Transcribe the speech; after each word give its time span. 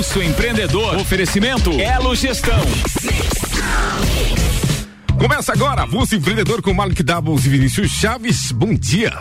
Pulso 0.00 0.22
Empreendedor. 0.22 0.96
Oferecimento 0.96 1.78
Elo 1.78 2.14
Gestão. 2.16 2.58
Começa 5.18 5.52
agora, 5.52 5.86
Pulso 5.86 6.16
Empreendedor 6.16 6.62
com 6.62 6.72
Malik 6.72 7.02
Doubles 7.02 7.44
e 7.44 7.50
Vinícius 7.50 7.90
Chaves. 7.90 8.50
Bom 8.50 8.74
dia. 8.74 9.12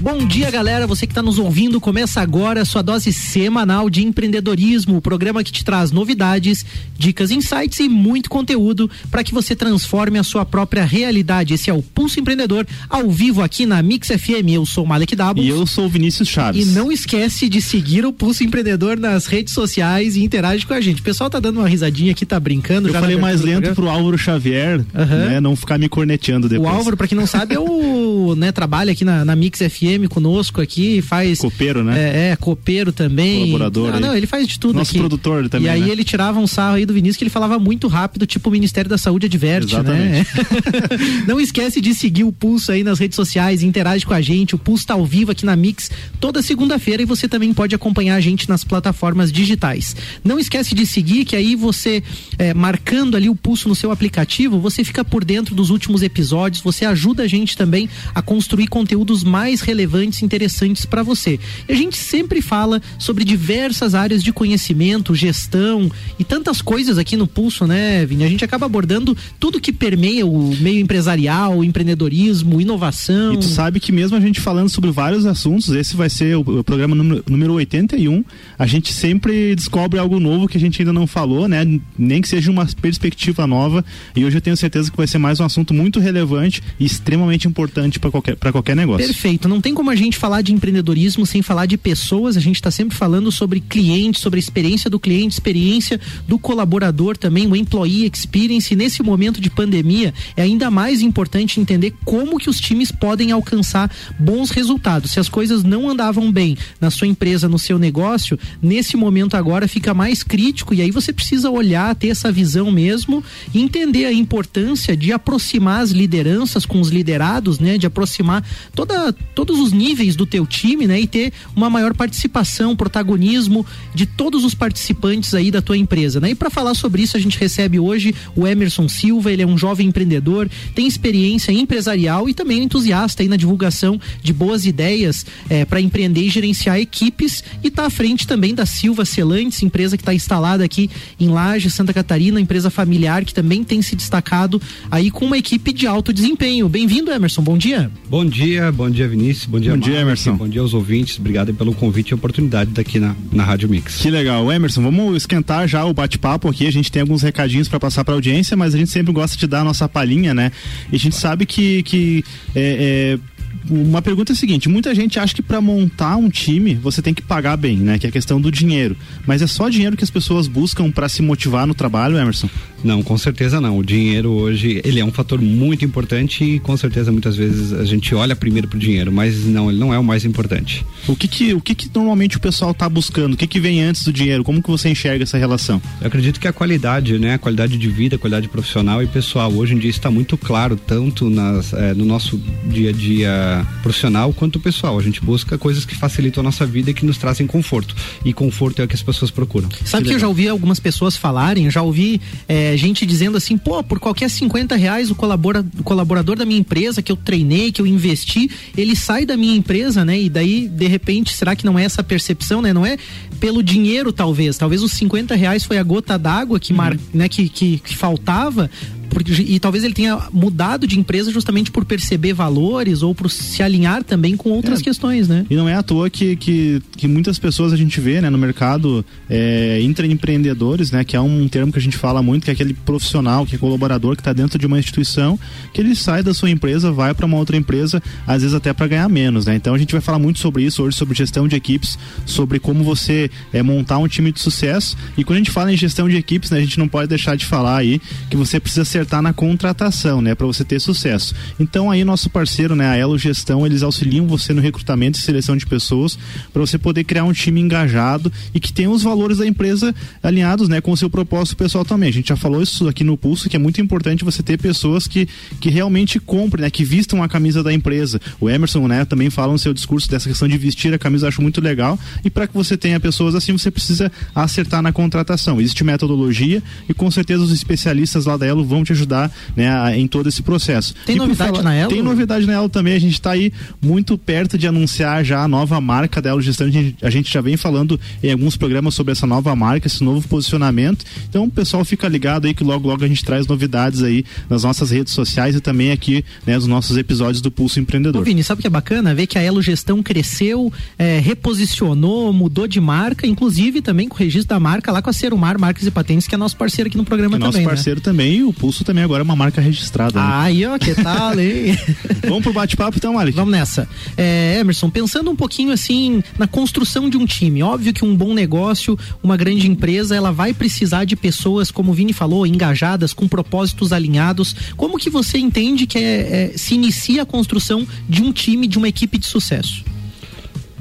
Bom 0.00 0.26
dia, 0.26 0.50
galera. 0.50 0.86
Você 0.86 1.06
que 1.06 1.12
está 1.12 1.20
nos 1.20 1.38
ouvindo, 1.38 1.78
começa 1.78 2.22
agora 2.22 2.62
a 2.62 2.64
sua 2.64 2.80
dose 2.80 3.12
semanal 3.12 3.90
de 3.90 4.02
empreendedorismo, 4.02 4.96
o 4.96 5.00
programa 5.02 5.44
que 5.44 5.52
te 5.52 5.62
traz 5.62 5.92
novidades, 5.92 6.64
dicas, 6.96 7.30
insights 7.30 7.80
e 7.80 7.88
muito 7.88 8.30
conteúdo 8.30 8.90
para 9.10 9.22
que 9.22 9.34
você 9.34 9.54
transforme 9.54 10.18
a 10.18 10.22
sua 10.22 10.46
própria 10.46 10.86
realidade. 10.86 11.52
Esse 11.52 11.68
é 11.68 11.74
o 11.74 11.82
Pulso 11.82 12.18
Empreendedor, 12.18 12.66
ao 12.88 13.10
vivo 13.10 13.42
aqui 13.42 13.66
na 13.66 13.82
Mix 13.82 14.08
FM. 14.08 14.48
Eu 14.54 14.64
sou 14.64 14.86
Malek 14.86 15.14
Dabo. 15.14 15.42
E 15.42 15.50
eu 15.50 15.66
sou 15.66 15.84
o 15.84 15.88
Vinícius 15.90 16.30
Chaves. 16.30 16.66
E 16.66 16.70
não 16.70 16.90
esquece 16.90 17.46
de 17.46 17.60
seguir 17.60 18.06
o 18.06 18.12
Pulso 18.12 18.42
Empreendedor 18.42 18.98
nas 18.98 19.26
redes 19.26 19.52
sociais 19.52 20.16
e 20.16 20.24
interage 20.24 20.64
com 20.64 20.72
a 20.72 20.80
gente. 20.80 21.02
O 21.02 21.04
pessoal 21.04 21.28
tá 21.28 21.38
dando 21.38 21.58
uma 21.58 21.68
risadinha 21.68 22.12
aqui, 22.12 22.24
tá 22.24 22.40
brincando. 22.40 22.88
Eu 22.88 22.94
falei 22.94 23.18
mais 23.18 23.42
lento 23.42 23.74
pro 23.74 23.90
Álvaro 23.90 24.16
Xavier, 24.16 24.78
uhum. 24.78 25.28
né? 25.28 25.40
Não 25.40 25.54
ficar 25.54 25.76
me 25.76 25.90
corneteando 25.90 26.48
depois. 26.48 26.72
O 26.72 26.74
Álvaro, 26.74 26.96
para 26.96 27.06
quem 27.06 27.18
não 27.18 27.26
sabe, 27.26 27.54
é 27.54 27.60
o, 27.60 28.34
né, 28.34 28.50
trabalha 28.50 28.92
aqui 28.92 29.04
na, 29.04 29.26
na 29.26 29.36
Mix 29.36 29.58
FM 29.58 29.89
FM 29.90 30.08
conosco 30.08 30.60
aqui, 30.60 31.02
faz. 31.02 31.38
Copeiro, 31.38 31.82
né? 31.82 32.28
É, 32.28 32.30
é 32.30 32.36
copeiro 32.36 32.92
também. 32.92 33.46
Colaborador. 33.46 33.94
Ah, 33.94 34.00
não, 34.00 34.16
ele 34.16 34.26
faz 34.26 34.46
de 34.46 34.58
tudo 34.58 34.74
Nosso 34.74 34.90
aqui. 34.90 34.98
produtor 34.98 35.48
também. 35.48 35.66
E 35.66 35.70
aí 35.70 35.80
né? 35.82 35.88
ele 35.88 36.04
tirava 36.04 36.38
um 36.38 36.46
sarro 36.46 36.76
aí 36.76 36.86
do 36.86 36.94
Vinícius 36.94 37.16
que 37.16 37.24
ele 37.24 37.30
falava 37.30 37.58
muito 37.58 37.88
rápido, 37.88 38.26
tipo 38.26 38.48
o 38.48 38.52
Ministério 38.52 38.88
da 38.88 38.98
Saúde 38.98 39.26
adverte, 39.26 39.74
Exatamente. 39.74 40.28
né? 40.34 41.24
não 41.26 41.40
esquece 41.40 41.80
de 41.80 41.94
seguir 41.94 42.24
o 42.24 42.32
Pulso 42.32 42.72
aí 42.72 42.82
nas 42.84 42.98
redes 42.98 43.16
sociais, 43.16 43.62
interage 43.62 44.06
com 44.06 44.14
a 44.14 44.20
gente. 44.20 44.54
O 44.54 44.58
Pulso 44.58 44.86
tá 44.86 44.94
ao 44.94 45.04
vivo 45.04 45.32
aqui 45.32 45.44
na 45.44 45.56
Mix 45.56 45.90
toda 46.20 46.42
segunda-feira 46.42 47.02
e 47.02 47.06
você 47.06 47.28
também 47.28 47.52
pode 47.52 47.74
acompanhar 47.74 48.16
a 48.16 48.20
gente 48.20 48.48
nas 48.48 48.64
plataformas 48.64 49.32
digitais. 49.32 49.96
Não 50.24 50.38
esquece 50.38 50.74
de 50.74 50.86
seguir, 50.86 51.24
que 51.24 51.36
aí 51.36 51.56
você, 51.56 52.02
é, 52.38 52.54
marcando 52.54 53.16
ali 53.16 53.28
o 53.28 53.34
Pulso 53.34 53.68
no 53.68 53.74
seu 53.74 53.90
aplicativo, 53.90 54.60
você 54.60 54.84
fica 54.84 55.04
por 55.04 55.24
dentro 55.24 55.54
dos 55.54 55.70
últimos 55.70 56.02
episódios, 56.02 56.62
você 56.62 56.84
ajuda 56.84 57.24
a 57.24 57.28
gente 57.28 57.56
também 57.56 57.88
a 58.14 58.22
construir 58.22 58.66
conteúdos 58.68 59.24
mais 59.24 59.60
relevantes 59.60 59.79
e 59.82 60.24
interessantes 60.24 60.84
para 60.84 61.02
você. 61.02 61.38
E 61.68 61.72
a 61.72 61.76
gente 61.76 61.96
sempre 61.96 62.42
fala 62.42 62.80
sobre 62.98 63.24
diversas 63.24 63.94
áreas 63.94 64.22
de 64.22 64.32
conhecimento, 64.32 65.14
gestão 65.14 65.90
e 66.18 66.24
tantas 66.24 66.60
coisas 66.60 66.98
aqui 66.98 67.16
no 67.16 67.26
Pulso, 67.26 67.66
né, 67.66 68.04
Vini? 68.06 68.24
A 68.24 68.28
gente 68.28 68.44
acaba 68.44 68.66
abordando 68.66 69.16
tudo 69.38 69.60
que 69.60 69.72
permeia 69.72 70.26
o 70.26 70.54
meio 70.56 70.80
empresarial, 70.80 71.58
o 71.58 71.64
empreendedorismo, 71.64 72.60
inovação. 72.60 73.34
E 73.34 73.38
tu 73.38 73.46
sabe 73.46 73.80
que 73.80 73.92
mesmo 73.92 74.16
a 74.16 74.20
gente 74.20 74.40
falando 74.40 74.68
sobre 74.68 74.90
vários 74.90 75.26
assuntos, 75.26 75.68
esse 75.70 75.96
vai 75.96 76.10
ser 76.10 76.36
o, 76.36 76.40
o 76.40 76.64
programa 76.64 76.94
número, 76.94 77.24
número 77.28 77.52
81, 77.54 78.24
a 78.58 78.66
gente 78.66 78.92
sempre 78.92 79.54
descobre 79.54 79.98
algo 79.98 80.18
novo 80.20 80.48
que 80.48 80.56
a 80.56 80.60
gente 80.60 80.80
ainda 80.80 80.92
não 80.92 81.06
falou, 81.06 81.48
né? 81.48 81.66
Nem 81.98 82.20
que 82.20 82.28
seja 82.28 82.50
uma 82.50 82.66
perspectiva 82.66 83.46
nova. 83.46 83.84
E 84.14 84.24
hoje 84.24 84.36
eu 84.36 84.40
tenho 84.40 84.56
certeza 84.56 84.90
que 84.90 84.96
vai 84.96 85.06
ser 85.06 85.18
mais 85.18 85.40
um 85.40 85.44
assunto 85.44 85.72
muito 85.72 86.00
relevante 86.00 86.62
e 86.78 86.84
extremamente 86.84 87.46
importante 87.46 87.98
para 87.98 88.10
qualquer, 88.10 88.36
pra 88.36 88.52
qualquer 88.52 88.76
negócio. 88.76 89.06
Perfeito. 89.06 89.48
Não 89.48 89.60
tem 89.60 89.69
como 89.74 89.90
a 89.90 89.96
gente 89.96 90.16
falar 90.16 90.42
de 90.42 90.52
empreendedorismo 90.52 91.26
sem 91.26 91.42
falar 91.42 91.66
de 91.66 91.76
pessoas. 91.76 92.36
A 92.36 92.40
gente 92.40 92.56
está 92.56 92.70
sempre 92.70 92.96
falando 92.96 93.30
sobre 93.30 93.60
clientes, 93.60 94.20
sobre 94.20 94.38
a 94.38 94.42
experiência 94.42 94.88
do 94.90 94.98
cliente, 94.98 95.34
experiência 95.34 96.00
do 96.26 96.38
colaborador 96.38 97.16
também, 97.16 97.46
o 97.46 97.56
employee 97.56 98.10
experience. 98.12 98.72
E 98.72 98.76
nesse 98.76 99.02
momento 99.02 99.40
de 99.40 99.50
pandemia, 99.50 100.12
é 100.36 100.42
ainda 100.42 100.70
mais 100.70 101.02
importante 101.02 101.60
entender 101.60 101.94
como 102.04 102.38
que 102.38 102.50
os 102.50 102.60
times 102.60 102.90
podem 102.90 103.30
alcançar 103.32 103.90
bons 104.18 104.50
resultados. 104.50 105.12
Se 105.12 105.20
as 105.20 105.28
coisas 105.28 105.62
não 105.62 105.88
andavam 105.88 106.30
bem 106.32 106.56
na 106.80 106.90
sua 106.90 107.06
empresa, 107.06 107.48
no 107.48 107.58
seu 107.58 107.78
negócio, 107.78 108.38
nesse 108.62 108.96
momento 108.96 109.36
agora 109.36 109.68
fica 109.68 109.94
mais 109.94 110.22
crítico 110.22 110.74
e 110.74 110.82
aí 110.82 110.90
você 110.90 111.12
precisa 111.12 111.50
olhar, 111.50 111.94
ter 111.94 112.08
essa 112.08 112.32
visão 112.32 112.70
mesmo 112.70 113.22
e 113.54 113.60
entender 113.60 114.06
a 114.06 114.12
importância 114.12 114.96
de 114.96 115.12
aproximar 115.12 115.82
as 115.82 115.90
lideranças 115.90 116.64
com 116.66 116.80
os 116.80 116.88
liderados, 116.88 117.58
né? 117.58 117.78
De 117.78 117.86
aproximar 117.86 118.44
toda, 118.74 119.12
todos 119.34 119.59
os 119.60 119.72
níveis 119.72 120.16
do 120.16 120.26
teu 120.26 120.46
time, 120.46 120.86
né? 120.86 121.00
E 121.00 121.06
ter 121.06 121.32
uma 121.54 121.70
maior 121.70 121.94
participação, 121.94 122.74
protagonismo 122.74 123.64
de 123.94 124.06
todos 124.06 124.44
os 124.44 124.54
participantes 124.54 125.34
aí 125.34 125.50
da 125.50 125.62
tua 125.62 125.76
empresa, 125.76 126.20
né? 126.20 126.30
E 126.30 126.34
para 126.34 126.50
falar 126.50 126.74
sobre 126.74 127.02
isso 127.02 127.16
a 127.16 127.20
gente 127.20 127.38
recebe 127.38 127.78
hoje 127.78 128.14
o 128.34 128.46
Emerson 128.46 128.88
Silva, 128.88 129.30
ele 129.30 129.42
é 129.42 129.46
um 129.46 129.58
jovem 129.58 129.88
empreendedor, 129.88 130.48
tem 130.74 130.86
experiência 130.86 131.52
empresarial 131.52 132.28
e 132.28 132.34
também 132.34 132.62
entusiasta 132.62 133.22
aí 133.22 133.28
na 133.28 133.36
divulgação 133.36 134.00
de 134.22 134.32
boas 134.32 134.66
ideias 134.66 135.26
é, 135.48 135.64
para 135.64 135.80
empreender 135.80 136.22
e 136.22 136.28
gerenciar 136.28 136.78
equipes 136.78 137.44
e 137.62 137.68
está 137.68 137.86
à 137.86 137.90
frente 137.90 138.26
também 138.26 138.54
da 138.54 138.66
Silva 138.66 139.04
Celantes, 139.04 139.62
empresa 139.62 139.96
que 139.96 140.02
está 140.02 140.14
instalada 140.14 140.64
aqui 140.64 140.90
em 141.18 141.28
Laje, 141.28 141.70
Santa 141.70 141.92
Catarina, 141.92 142.40
empresa 142.40 142.70
familiar 142.70 143.24
que 143.24 143.34
também 143.34 143.62
tem 143.62 143.82
se 143.82 143.94
destacado 143.94 144.60
aí 144.90 145.10
com 145.10 145.24
uma 145.24 145.38
equipe 145.38 145.72
de 145.72 145.86
alto 145.86 146.12
desempenho. 146.12 146.68
Bem-vindo, 146.68 147.10
Emerson. 147.10 147.42
Bom 147.42 147.58
dia. 147.58 147.90
Bom 148.08 148.24
dia, 148.24 148.72
bom 148.72 148.88
dia, 148.88 149.08
Vinícius. 149.08 149.46
Bom 149.50 149.58
dia, 149.58 149.72
Bom 149.72 149.78
dia, 149.78 149.98
Emerson. 149.98 150.36
Bom 150.36 150.48
dia 150.48 150.60
aos 150.60 150.72
ouvintes. 150.74 151.18
Obrigado 151.18 151.52
pelo 151.52 151.74
convite 151.74 152.10
e 152.10 152.14
oportunidade 152.14 152.70
daqui 152.70 153.00
na, 153.00 153.16
na 153.32 153.42
Rádio 153.42 153.68
Mix. 153.68 153.96
Que 153.96 154.08
legal. 154.08 154.50
Emerson, 154.52 154.80
vamos 154.80 155.16
esquentar 155.16 155.66
já 155.66 155.84
o 155.84 155.92
bate-papo 155.92 156.48
aqui. 156.48 156.68
A 156.68 156.70
gente 156.70 156.90
tem 156.92 157.02
alguns 157.02 157.22
recadinhos 157.22 157.66
para 157.66 157.80
passar 157.80 158.04
para 158.04 158.14
audiência, 158.14 158.56
mas 158.56 158.76
a 158.76 158.78
gente 158.78 158.90
sempre 158.90 159.12
gosta 159.12 159.36
de 159.36 159.48
dar 159.48 159.62
a 159.62 159.64
nossa 159.64 159.88
palhinha, 159.88 160.32
né? 160.32 160.52
E 160.92 160.94
a 160.94 160.98
gente 161.00 161.16
sabe 161.16 161.46
que, 161.46 161.82
que 161.82 162.24
é, 162.54 163.18
é 163.18 163.40
uma 163.68 164.00
pergunta 164.00 164.32
é 164.32 164.34
a 164.34 164.36
seguinte: 164.36 164.68
muita 164.68 164.94
gente 164.94 165.18
acha 165.18 165.34
que 165.34 165.42
para 165.42 165.60
montar 165.60 166.16
um 166.16 166.28
time 166.28 166.74
você 166.74 167.02
tem 167.02 167.12
que 167.12 167.22
pagar 167.22 167.56
bem, 167.56 167.76
né? 167.76 167.98
Que 167.98 168.06
é 168.06 168.08
a 168.08 168.12
questão 168.12 168.40
do 168.40 168.50
dinheiro. 168.50 168.96
Mas 169.26 169.42
é 169.42 169.46
só 169.46 169.68
dinheiro 169.68 169.96
que 169.96 170.04
as 170.04 170.10
pessoas 170.10 170.46
buscam 170.46 170.90
para 170.90 171.08
se 171.08 171.22
motivar 171.22 171.66
no 171.66 171.74
trabalho, 171.74 172.16
Emerson? 172.16 172.48
Não, 172.82 173.02
com 173.02 173.16
certeza 173.18 173.60
não. 173.60 173.78
O 173.78 173.84
dinheiro 173.84 174.30
hoje 174.30 174.80
ele 174.84 175.00
é 175.00 175.04
um 175.04 175.12
fator 175.12 175.40
muito 175.40 175.84
importante 175.84 176.44
e 176.44 176.60
com 176.60 176.76
certeza 176.76 177.12
muitas 177.12 177.36
vezes 177.36 177.72
a 177.72 177.84
gente 177.84 178.14
olha 178.14 178.34
primeiro 178.34 178.68
pro 178.68 178.78
dinheiro, 178.78 179.12
mas 179.12 179.44
não, 179.44 179.70
ele 179.70 179.78
não 179.78 179.92
é 179.92 179.98
o 179.98 180.04
mais 180.04 180.24
importante. 180.24 180.84
O 181.06 181.14
que 181.14 181.28
que, 181.28 181.54
o 181.54 181.60
que, 181.60 181.74
que 181.74 181.90
normalmente 181.94 182.36
o 182.36 182.40
pessoal 182.40 182.72
tá 182.72 182.88
buscando? 182.88 183.34
O 183.34 183.36
que 183.36 183.46
que 183.46 183.60
vem 183.60 183.82
antes 183.82 184.04
do 184.04 184.12
dinheiro? 184.12 184.42
Como 184.44 184.62
que 184.62 184.70
você 184.70 184.88
enxerga 184.88 185.24
essa 185.24 185.38
relação? 185.38 185.80
Eu 186.00 186.06
acredito 186.06 186.40
que 186.40 186.48
a 186.48 186.52
qualidade, 186.52 187.18
né? 187.18 187.34
A 187.34 187.38
qualidade 187.38 187.76
de 187.76 187.88
vida, 187.88 188.16
a 188.16 188.18
qualidade 188.18 188.48
profissional 188.48 189.02
e 189.02 189.06
pessoal 189.06 189.52
hoje 189.52 189.74
em 189.74 189.78
dia 189.78 189.90
está 189.90 190.10
muito 190.10 190.36
claro 190.36 190.76
tanto 190.76 191.28
nas, 191.28 191.72
é, 191.72 191.94
no 191.94 192.04
nosso 192.04 192.40
dia 192.66 192.90
a 192.90 192.92
dia 192.92 193.66
profissional 193.82 194.32
quanto 194.32 194.58
pessoal. 194.58 194.98
A 194.98 195.02
gente 195.02 195.20
busca 195.22 195.58
coisas 195.58 195.84
que 195.84 195.96
facilitam 195.96 196.40
a 196.40 196.44
nossa 196.44 196.66
vida 196.66 196.90
e 196.90 196.94
que 196.94 197.04
nos 197.04 197.18
trazem 197.18 197.46
conforto. 197.46 197.94
E 198.24 198.32
conforto 198.32 198.80
é 198.80 198.84
o 198.84 198.88
que 198.88 198.94
as 198.94 199.02
pessoas 199.02 199.30
procuram. 199.30 199.68
Sabe 199.84 200.04
que, 200.04 200.10
que 200.10 200.16
eu 200.16 200.20
já 200.20 200.28
ouvi 200.28 200.48
algumas 200.48 200.80
pessoas 200.80 201.16
falarem, 201.16 201.70
já 201.70 201.82
ouvi 201.82 202.20
é, 202.48 202.69
gente 202.76 203.06
dizendo 203.06 203.36
assim, 203.36 203.56
pô, 203.56 203.82
por 203.82 203.98
qualquer 203.98 204.28
50 204.28 204.76
reais 204.76 205.10
o, 205.10 205.14
colabora, 205.14 205.64
o 205.78 205.82
colaborador 205.82 206.36
da 206.36 206.44
minha 206.44 206.60
empresa 206.60 207.02
que 207.02 207.10
eu 207.10 207.16
treinei, 207.16 207.72
que 207.72 207.80
eu 207.80 207.86
investi, 207.86 208.50
ele 208.76 208.94
sai 208.96 209.24
da 209.24 209.36
minha 209.36 209.56
empresa, 209.56 210.04
né? 210.04 210.20
E 210.20 210.28
daí, 210.28 210.68
de 210.68 210.86
repente, 210.86 211.34
será 211.34 211.54
que 211.56 211.64
não 211.64 211.78
é 211.78 211.84
essa 211.84 212.02
percepção, 212.02 212.60
né? 212.62 212.72
Não 212.72 212.84
é 212.84 212.96
pelo 213.38 213.62
dinheiro, 213.62 214.12
talvez. 214.12 214.58
Talvez 214.58 214.82
os 214.82 214.92
50 214.92 215.34
reais 215.34 215.64
foi 215.64 215.78
a 215.78 215.82
gota 215.82 216.18
d'água 216.18 216.60
que, 216.60 216.72
uhum. 216.72 216.76
mar, 216.76 216.96
né, 217.12 217.28
que, 217.28 217.48
que, 217.48 217.78
que 217.78 217.96
faltava 217.96 218.70
porque, 219.10 219.32
e 219.32 219.58
talvez 219.58 219.84
ele 219.84 219.94
tenha 219.94 220.18
mudado 220.32 220.86
de 220.86 220.98
empresa 220.98 221.30
justamente 221.32 221.70
por 221.70 221.84
perceber 221.84 222.32
valores 222.32 223.02
ou 223.02 223.14
por 223.14 223.30
se 223.30 223.62
alinhar 223.62 224.02
também 224.04 224.36
com 224.36 224.50
outras 224.50 224.80
é. 224.80 224.82
questões, 224.82 225.28
né? 225.28 225.44
E 225.50 225.56
não 225.56 225.68
é 225.68 225.74
à 225.74 225.82
toa 225.82 226.08
que, 226.08 226.36
que, 226.36 226.82
que 226.96 227.06
muitas 227.06 227.38
pessoas 227.38 227.72
a 227.72 227.76
gente 227.76 228.00
vê 228.00 228.20
né, 228.20 228.30
no 228.30 228.38
mercado 228.38 229.04
é, 229.28 229.80
intraempreendedores, 229.82 230.90
né? 230.90 231.04
Que 231.04 231.16
é 231.16 231.20
um 231.20 231.48
termo 231.48 231.72
que 231.72 231.78
a 231.78 231.82
gente 231.82 231.96
fala 231.96 232.22
muito, 232.22 232.44
que 232.44 232.50
é 232.50 232.54
aquele 232.54 232.72
profissional, 232.72 233.44
que 233.44 233.56
é 233.56 233.58
colaborador, 233.58 234.14
que 234.14 234.20
está 234.20 234.32
dentro 234.32 234.58
de 234.58 234.66
uma 234.66 234.78
instituição, 234.78 235.38
que 235.74 235.80
ele 235.80 235.94
sai 235.94 236.22
da 236.22 236.32
sua 236.32 236.50
empresa, 236.50 236.92
vai 236.92 237.12
para 237.12 237.26
uma 237.26 237.36
outra 237.36 237.56
empresa, 237.56 238.02
às 238.26 238.42
vezes 238.42 238.54
até 238.54 238.72
para 238.72 238.86
ganhar 238.86 239.08
menos, 239.08 239.46
né? 239.46 239.56
Então 239.56 239.74
a 239.74 239.78
gente 239.78 239.92
vai 239.92 240.00
falar 240.00 240.18
muito 240.18 240.38
sobre 240.38 240.62
isso 240.62 240.82
hoje, 240.82 240.96
sobre 240.96 241.16
gestão 241.16 241.48
de 241.48 241.56
equipes, 241.56 241.98
sobre 242.24 242.58
como 242.58 242.84
você 242.84 243.30
é, 243.52 243.62
montar 243.62 243.98
um 243.98 244.08
time 244.08 244.30
de 244.32 244.40
sucesso. 244.40 244.96
E 245.16 245.24
quando 245.24 245.36
a 245.36 245.40
gente 245.40 245.50
fala 245.50 245.72
em 245.72 245.76
gestão 245.76 246.08
de 246.08 246.16
equipes, 246.16 246.50
né, 246.50 246.58
a 246.58 246.60
gente 246.60 246.78
não 246.78 246.88
pode 246.88 247.08
deixar 247.08 247.36
de 247.36 247.44
falar 247.44 247.76
aí 247.76 248.00
que 248.28 248.36
você 248.36 248.60
precisa 248.60 248.84
ser 248.84 248.99
acertar 249.00 249.22
na 249.22 249.32
contratação, 249.32 250.20
né, 250.20 250.34
para 250.34 250.46
você 250.46 250.64
ter 250.64 250.78
sucesso. 250.80 251.34
Então 251.58 251.90
aí 251.90 252.04
nosso 252.04 252.28
parceiro, 252.28 252.76
né, 252.76 252.86
a 252.86 252.96
Elo 252.96 253.18
Gestão, 253.18 253.64
eles 253.64 253.82
auxiliam 253.82 254.26
você 254.26 254.52
no 254.52 254.60
recrutamento 254.60 255.18
e 255.18 255.22
seleção 255.22 255.56
de 255.56 255.66
pessoas 255.66 256.18
para 256.52 256.60
você 256.60 256.76
poder 256.78 257.04
criar 257.04 257.24
um 257.24 257.32
time 257.32 257.60
engajado 257.60 258.30
e 258.54 258.60
que 258.60 258.72
tenha 258.72 258.90
os 258.90 259.02
valores 259.02 259.38
da 259.38 259.46
empresa 259.46 259.94
alinhados, 260.22 260.68
né, 260.68 260.80
com 260.80 260.92
o 260.92 260.96
seu 260.96 261.08
propósito 261.08 261.56
pessoal 261.56 261.84
também. 261.84 262.10
A 262.10 262.12
gente 262.12 262.28
já 262.28 262.36
falou 262.36 262.62
isso 262.62 262.86
aqui 262.88 263.02
no 263.02 263.16
Pulso 263.16 263.48
que 263.48 263.56
é 263.56 263.58
muito 263.58 263.80
importante 263.80 264.24
você 264.24 264.42
ter 264.42 264.58
pessoas 264.58 265.06
que, 265.06 265.26
que 265.60 265.70
realmente 265.70 266.20
comprem, 266.20 266.64
né, 266.64 266.70
que 266.70 266.84
vistam 266.84 267.22
a 267.22 267.28
camisa 267.28 267.62
da 267.62 267.72
empresa. 267.72 268.20
O 268.38 268.50
Emerson, 268.50 268.86
né, 268.86 269.04
também 269.04 269.30
fala 269.30 269.52
no 269.52 269.58
seu 269.58 269.72
discurso 269.72 270.10
dessa 270.10 270.28
questão 270.28 270.46
de 270.46 270.58
vestir 270.58 270.92
a 270.92 270.98
camisa, 270.98 271.28
acho 271.28 271.40
muito 271.40 271.60
legal. 271.60 271.98
E 272.24 272.28
para 272.28 272.46
que 272.46 272.54
você 272.54 272.76
tenha 272.76 273.00
pessoas 273.00 273.34
assim, 273.34 273.52
você 273.52 273.70
precisa 273.70 274.12
acertar 274.34 274.82
na 274.82 274.92
contratação. 274.92 275.60
Existe 275.60 275.82
metodologia 275.84 276.62
e 276.88 276.92
com 276.94 277.10
certeza 277.10 277.42
os 277.42 277.52
especialistas 277.52 278.26
lá 278.26 278.36
da 278.36 278.46
Elo 278.46 278.64
vão 278.64 278.84
te 278.84 278.89
te 278.90 278.92
ajudar 278.92 279.30
né, 279.56 279.98
em 279.98 280.06
todo 280.06 280.28
esse 280.28 280.42
processo. 280.42 280.94
Tem 281.06 281.16
e 281.16 281.18
novidade 281.18 281.50
falar, 281.50 281.62
na 281.62 281.74
Elo? 281.74 281.90
Tem 281.90 282.02
novidade 282.02 282.46
na 282.46 282.52
Elo 282.54 282.68
também. 282.68 282.94
A 282.94 282.98
gente 282.98 283.14
está 283.14 283.32
aí 283.32 283.52
muito 283.80 284.18
perto 284.18 284.58
de 284.58 284.66
anunciar 284.66 285.24
já 285.24 285.42
a 285.42 285.48
nova 285.48 285.80
marca 285.80 286.20
da 286.20 286.30
Elo 286.30 286.42
Gestão. 286.42 286.66
A 287.02 287.10
gente, 287.10 287.32
já 287.32 287.40
vem 287.40 287.56
falando 287.56 287.98
em 288.22 288.32
alguns 288.32 288.56
programas 288.56 288.94
sobre 288.94 289.12
essa 289.12 289.26
nova 289.26 289.54
marca, 289.54 289.86
esse 289.86 290.02
novo 290.02 290.26
posicionamento. 290.26 291.04
Então, 291.28 291.44
o 291.44 291.50
pessoal 291.50 291.84
fica 291.84 292.08
ligado 292.08 292.46
aí 292.46 292.54
que 292.54 292.64
logo, 292.64 292.88
logo 292.88 293.04
a 293.04 293.08
gente 293.08 293.24
traz 293.24 293.46
novidades 293.46 294.02
aí 294.02 294.24
nas 294.48 294.64
nossas 294.64 294.90
redes 294.90 295.12
sociais 295.12 295.54
e 295.54 295.60
também 295.60 295.92
aqui, 295.92 296.24
né, 296.46 296.54
nos 296.56 296.66
nossos 296.66 296.96
episódios 296.96 297.40
do 297.40 297.50
Pulso 297.50 297.78
Empreendedor. 297.78 298.20
Ô 298.20 298.24
Vini, 298.24 298.42
sabe 298.42 298.60
o 298.60 298.62
que 298.62 298.66
é 298.66 298.70
bacana? 298.70 299.14
Ver 299.14 299.26
que 299.26 299.38
a 299.38 299.42
Elo 299.42 299.62
Gestão 299.62 300.02
cresceu, 300.02 300.72
é, 300.98 301.18
reposicionou, 301.18 302.32
mudou 302.32 302.66
de 302.66 302.80
marca, 302.80 303.26
inclusive 303.26 303.80
também 303.80 304.08
com 304.08 304.14
o 304.14 304.18
registro 304.18 304.48
da 304.48 304.60
marca 304.60 304.90
lá 304.90 305.00
com 305.00 305.10
a 305.10 305.12
Serumar 305.12 305.58
Marcas 305.58 305.86
e 305.86 305.90
Patentes, 305.90 306.26
que 306.26 306.34
é 306.34 306.38
nosso 306.38 306.56
parceiro 306.56 306.88
aqui 306.88 306.96
no 306.96 307.04
programa 307.04 307.36
é 307.36 307.38
também. 307.38 307.62
Nosso 307.62 307.68
parceiro 307.68 308.00
né? 308.00 308.04
também 308.04 308.42
o 308.42 308.52
Pulso 308.52 308.79
também 308.84 309.04
agora 309.04 309.22
é 309.22 309.24
uma 309.24 309.36
marca 309.36 309.60
registrada. 309.60 310.20
Né? 310.20 310.30
Aí, 310.32 310.66
ó, 310.66 310.78
que 310.78 310.94
tal, 310.94 311.38
hein? 311.38 311.78
Vamos 312.22 312.42
pro 312.42 312.52
bate-papo 312.52 312.96
então, 312.96 313.14
Malik? 313.14 313.36
Vamos 313.36 313.52
nessa. 313.52 313.88
É, 314.16 314.58
Emerson, 314.60 314.90
pensando 314.90 315.30
um 315.30 315.36
pouquinho 315.36 315.72
assim 315.72 316.22
na 316.38 316.46
construção 316.46 317.08
de 317.08 317.16
um 317.16 317.26
time, 317.26 317.62
óbvio 317.62 317.92
que 317.92 318.04
um 318.04 318.14
bom 318.14 318.34
negócio, 318.34 318.98
uma 319.22 319.36
grande 319.36 319.68
empresa, 319.68 320.14
ela 320.14 320.32
vai 320.32 320.52
precisar 320.52 321.04
de 321.04 321.16
pessoas, 321.16 321.70
como 321.70 321.90
o 321.90 321.94
Vini 321.94 322.12
falou, 322.12 322.46
engajadas, 322.46 323.12
com 323.12 323.28
propósitos 323.28 323.92
alinhados. 323.92 324.54
Como 324.76 324.98
que 324.98 325.10
você 325.10 325.38
entende 325.38 325.86
que 325.86 325.98
é, 325.98 326.02
é, 326.02 326.52
se 326.56 326.74
inicia 326.74 327.22
a 327.22 327.26
construção 327.26 327.86
de 328.08 328.22
um 328.22 328.32
time, 328.32 328.66
de 328.66 328.78
uma 328.78 328.88
equipe 328.88 329.18
de 329.18 329.26
sucesso? 329.26 329.84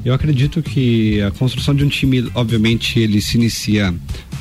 Eu 0.04 0.13
acredito 0.13 0.62
que 0.62 1.22
a 1.22 1.31
construção 1.31 1.75
de 1.75 1.84
um 1.84 1.90
time, 1.90 2.30
obviamente, 2.34 3.00
ele 3.00 3.22
se 3.22 3.38
inicia 3.38 3.94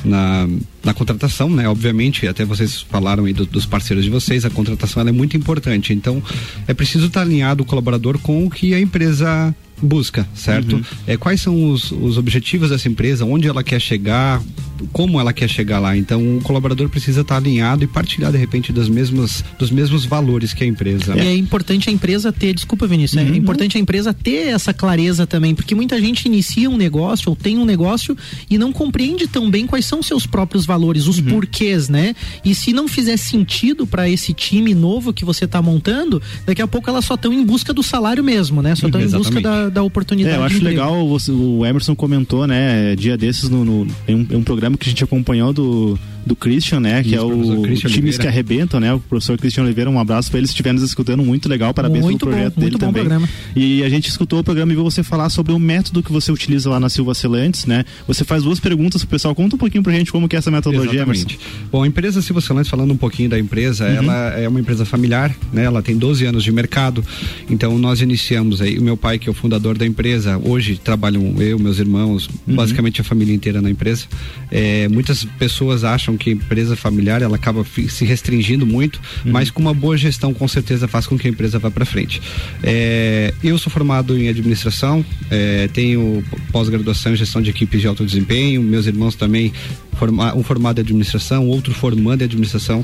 na, 0.03 0.47
na 0.83 0.93
contratação, 0.93 1.49
né? 1.49 1.67
Obviamente, 1.67 2.27
até 2.27 2.45
vocês 2.45 2.81
falaram 2.81 3.25
aí 3.25 3.33
do, 3.33 3.45
dos 3.45 3.65
parceiros 3.65 4.03
de 4.03 4.09
vocês, 4.09 4.45
a 4.45 4.49
contratação 4.49 5.07
é 5.07 5.11
muito 5.11 5.35
importante. 5.35 5.93
Então, 5.93 6.21
é 6.67 6.73
preciso 6.73 7.07
estar 7.07 7.21
alinhado 7.21 7.63
o 7.63 7.65
colaborador 7.65 8.17
com 8.19 8.45
o 8.45 8.49
que 8.49 8.73
a 8.73 8.79
empresa 8.79 9.53
busca, 9.81 10.27
certo? 10.33 10.75
Uhum. 10.75 10.83
É, 11.07 11.17
quais 11.17 11.41
são 11.41 11.71
os, 11.71 11.91
os 11.91 12.17
objetivos 12.17 12.69
dessa 12.69 12.87
empresa, 12.87 13.25
onde 13.25 13.47
ela 13.47 13.63
quer 13.63 13.79
chegar, 13.79 14.41
como 14.91 15.19
ela 15.19 15.33
quer 15.33 15.49
chegar 15.49 15.79
lá. 15.79 15.95
Então 15.95 16.37
o 16.37 16.41
colaborador 16.41 16.89
precisa 16.89 17.21
estar 17.21 17.37
alinhado 17.37 17.83
e 17.83 17.87
partilhar 17.87 18.31
de 18.31 18.37
repente 18.37 18.71
das 18.71 18.89
mesmas, 18.89 19.43
dos 19.57 19.71
mesmos 19.71 20.05
valores 20.05 20.53
que 20.53 20.63
a 20.63 20.67
empresa. 20.67 21.13
É, 21.17 21.27
é 21.27 21.35
importante 21.35 21.89
a 21.89 21.93
empresa 21.93 22.31
ter, 22.31 22.53
desculpa 22.53 22.87
Vinícius, 22.87 23.21
uhum. 23.21 23.33
é 23.33 23.37
importante 23.37 23.77
a 23.77 23.79
empresa 23.79 24.13
ter 24.13 24.47
essa 24.47 24.73
clareza 24.73 25.25
também, 25.27 25.53
porque 25.53 25.75
muita 25.75 25.99
gente 25.99 26.25
inicia 26.25 26.69
um 26.69 26.77
negócio 26.77 27.29
ou 27.29 27.35
tem 27.35 27.57
um 27.57 27.65
negócio 27.65 28.15
e 28.49 28.57
não 28.57 28.71
compreende 28.71 29.27
tão 29.27 29.49
bem 29.49 29.65
quais 29.65 29.85
são 29.85 30.01
seus 30.01 30.25
próprios 30.25 30.65
valores, 30.65 31.07
os 31.07 31.19
uhum. 31.19 31.25
porquês, 31.25 31.89
né? 31.89 32.15
E 32.43 32.53
se 32.55 32.73
não 32.73 32.87
fizer 32.87 33.17
sentido 33.17 33.85
para 33.85 34.09
esse 34.09 34.33
time 34.33 34.73
novo 34.73 35.13
que 35.13 35.25
você 35.25 35.45
está 35.45 35.61
montando, 35.61 36.21
daqui 36.45 36.61
a 36.61 36.67
pouco 36.67 36.89
elas 36.89 37.05
só 37.05 37.15
estão 37.15 37.33
em 37.33 37.45
busca 37.45 37.73
do 37.73 37.83
salário 37.83 38.23
mesmo, 38.23 38.61
né? 38.61 38.75
Só 38.75 38.87
estão 38.87 39.01
em 39.01 39.09
busca 39.09 39.41
da, 39.41 39.69
da 39.69 39.83
oportunidade. 39.83 40.35
É, 40.35 40.39
eu 40.39 40.43
acho 40.43 40.63
legal, 40.63 41.07
o 41.29 41.65
Emerson 41.65 41.95
comentou, 41.95 42.47
né, 42.47 42.95
dia 42.95 43.17
desses 43.17 43.49
no, 43.49 43.65
no 43.65 43.87
em, 44.07 44.15
um, 44.15 44.27
em 44.31 44.35
um 44.35 44.43
programa 44.43 44.68
que 44.77 44.87
a 44.87 44.91
gente 44.91 45.03
acompanhou 45.03 45.53
do 45.53 45.97
do 46.29 46.35
Christian, 46.35 46.79
né? 46.79 47.01
Que 47.01 47.09
Isso, 47.09 47.17
é 47.17 47.21
o 47.21 47.61
Christian 47.63 47.89
Times 47.89 47.97
Oliveira. 47.97 48.21
que 48.21 48.27
Arrebentam, 48.27 48.79
né? 48.79 48.93
O 48.93 48.99
professor 48.99 49.37
Christian 49.37 49.63
Oliveira, 49.63 49.89
um 49.89 49.99
abraço 49.99 50.29
para 50.29 50.37
ele 50.37 50.47
se 50.47 50.51
estiver 50.51 50.71
nos 50.71 50.83
escutando, 50.83 51.23
muito 51.23 51.49
legal, 51.49 51.73
parabéns 51.73 52.05
muito 52.05 52.19
pelo 52.19 52.31
projeto 52.31 52.53
bom, 52.53 52.61
dele 52.61 52.77
também. 52.77 53.03
Programa. 53.03 53.29
E 53.55 53.83
a 53.83 53.89
gente 53.89 54.07
escutou 54.07 54.39
o 54.39 54.43
programa 54.43 54.71
e 54.71 54.75
viu 54.75 54.83
você 54.83 55.01
falar 55.01 55.29
sobre 55.29 55.51
o 55.51 55.59
método 55.59 56.03
que 56.03 56.11
você 56.11 56.31
utiliza 56.31 56.69
lá 56.69 56.79
na 56.79 56.87
Silva 56.87 57.15
Celantes, 57.15 57.65
né? 57.65 57.83
Você 58.07 58.23
faz 58.23 58.43
duas 58.43 58.59
perguntas 58.59 59.01
pro 59.01 59.09
pessoal, 59.09 59.33
conta 59.33 59.55
um 59.55 59.59
pouquinho 59.59 59.83
pra 59.83 59.91
gente 59.91 60.11
como 60.11 60.29
que 60.29 60.35
é 60.35 60.39
essa 60.39 60.51
metodologia, 60.51 61.01
Exatamente. 61.01 61.35
Emerson. 61.35 61.67
Bom, 61.71 61.83
a 61.83 61.87
empresa 61.87 62.21
Silva 62.21 62.41
Celantes, 62.41 62.69
falando 62.69 62.93
um 62.93 62.97
pouquinho 62.97 63.29
da 63.29 63.39
empresa, 63.39 63.85
uhum. 63.85 63.95
ela 63.95 64.29
é 64.39 64.47
uma 64.47 64.59
empresa 64.59 64.85
familiar, 64.85 65.35
né? 65.51 65.63
Ela 65.63 65.81
tem 65.81 65.97
12 65.97 66.25
anos 66.25 66.43
de 66.43 66.51
mercado, 66.51 67.03
então 67.49 67.75
nós 67.79 68.01
iniciamos 68.01 68.61
aí, 68.61 68.77
o 68.77 68.83
meu 68.83 68.95
pai 68.95 69.17
que 69.17 69.27
é 69.27 69.31
o 69.31 69.35
fundador 69.35 69.75
da 69.77 69.85
empresa, 69.85 70.39
hoje 70.43 70.77
trabalham 70.77 71.41
eu, 71.41 71.57
meus 71.57 71.79
irmãos, 71.79 72.29
uhum. 72.47 72.55
basicamente 72.55 73.01
a 73.01 73.03
família 73.03 73.33
inteira 73.33 73.61
na 73.61 73.69
empresa. 73.71 74.05
É, 74.51 74.87
muitas 74.89 75.25
pessoas 75.25 75.83
acham 75.83 76.18
que 76.19 76.29
a 76.29 76.33
empresa 76.33 76.75
familiar 76.75 77.21
ela 77.21 77.37
acaba 77.37 77.65
se 77.89 78.05
restringindo 78.05 78.65
muito, 78.65 79.01
uhum. 79.25 79.31
mas 79.31 79.49
com 79.49 79.61
uma 79.61 79.73
boa 79.73 79.97
gestão 79.97 80.33
com 80.33 80.47
certeza 80.47 80.87
faz 80.87 81.07
com 81.07 81.17
que 81.17 81.27
a 81.27 81.31
empresa 81.31 81.57
vá 81.57 81.71
para 81.71 81.85
frente. 81.85 82.21
É, 82.61 83.33
eu 83.43 83.57
sou 83.57 83.71
formado 83.71 84.17
em 84.17 84.27
administração, 84.27 85.03
é, 85.31 85.67
tenho 85.69 86.23
pós-graduação 86.51 87.13
em 87.13 87.15
gestão 87.15 87.41
de 87.41 87.49
equipes 87.49 87.81
de 87.81 87.87
alto 87.87 88.05
desempenho, 88.05 88.61
meus 88.61 88.85
irmãos 88.85 89.15
também, 89.15 89.53
forma, 89.93 90.35
um 90.35 90.43
formado 90.43 90.79
em 90.79 90.81
administração, 90.81 91.47
outro 91.47 91.73
formando 91.73 92.21
em 92.21 92.25
administração. 92.25 92.83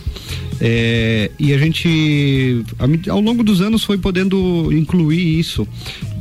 É, 0.60 1.30
e 1.38 1.54
a 1.54 1.58
gente, 1.58 2.64
ao 3.10 3.20
longo 3.20 3.44
dos 3.44 3.62
anos, 3.62 3.84
foi 3.84 3.98
podendo 3.98 4.72
incluir 4.72 5.40
isso, 5.40 5.68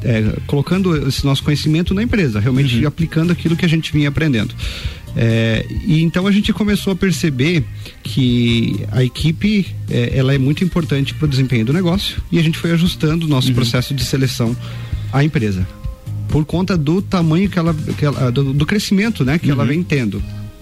é, 0.03 0.37
colocando 0.47 1.09
esse 1.09 1.25
nosso 1.25 1.43
conhecimento 1.43 1.95
na 1.95 2.03
empresa, 2.03 2.41
realmente 2.41 2.81
uhum. 2.81 2.89
aplicando 2.89 3.33
aquilo 3.33 3.57
que 3.57 3.65
a 3.65 3.69
gente 3.69 3.93
vinha 3.93 4.09
aprendendo. 4.09 4.55
É, 5.17 5.65
e 5.87 6.03
então 6.03 6.27
a 6.27 6.33
gente 6.33 6.53
começou 6.53 6.93
a 6.93 6.97
perceber 6.97 7.65
que 8.03 8.85
a 8.91 9.05
equipe 9.05 9.67
é, 9.89 10.17
ela 10.17 10.35
é 10.35 10.39
muito 10.39 10.65
importante 10.65 11.15
para 11.15 11.27
o 11.27 11.29
desempenho 11.29 11.65
do 11.65 11.73
negócio 11.73 12.21
e 12.33 12.39
a 12.39 12.43
gente 12.43 12.59
foi 12.59 12.73
ajustando 12.73 13.27
o 13.27 13.29
nosso 13.29 13.49
uhum. 13.49 13.55
processo 13.55 13.95
de 13.95 14.05
seleção 14.05 14.57
à 15.13 15.23
empresa 15.23 15.67
por 16.29 16.45
conta 16.45 16.77
do 16.77 17.01
tamanho 17.01 17.49
que 17.49 17.57
ela, 17.57 17.73
que 17.97 18.05
ela 18.05 18.33
do, 18.33 18.53
do, 18.53 18.67
crescimento 18.67 19.25
né 19.25 19.39
que 19.39 19.47
uhum. 19.47 19.53
ela 19.53 19.65
vem 19.65 19.85
tendo 19.85 20.21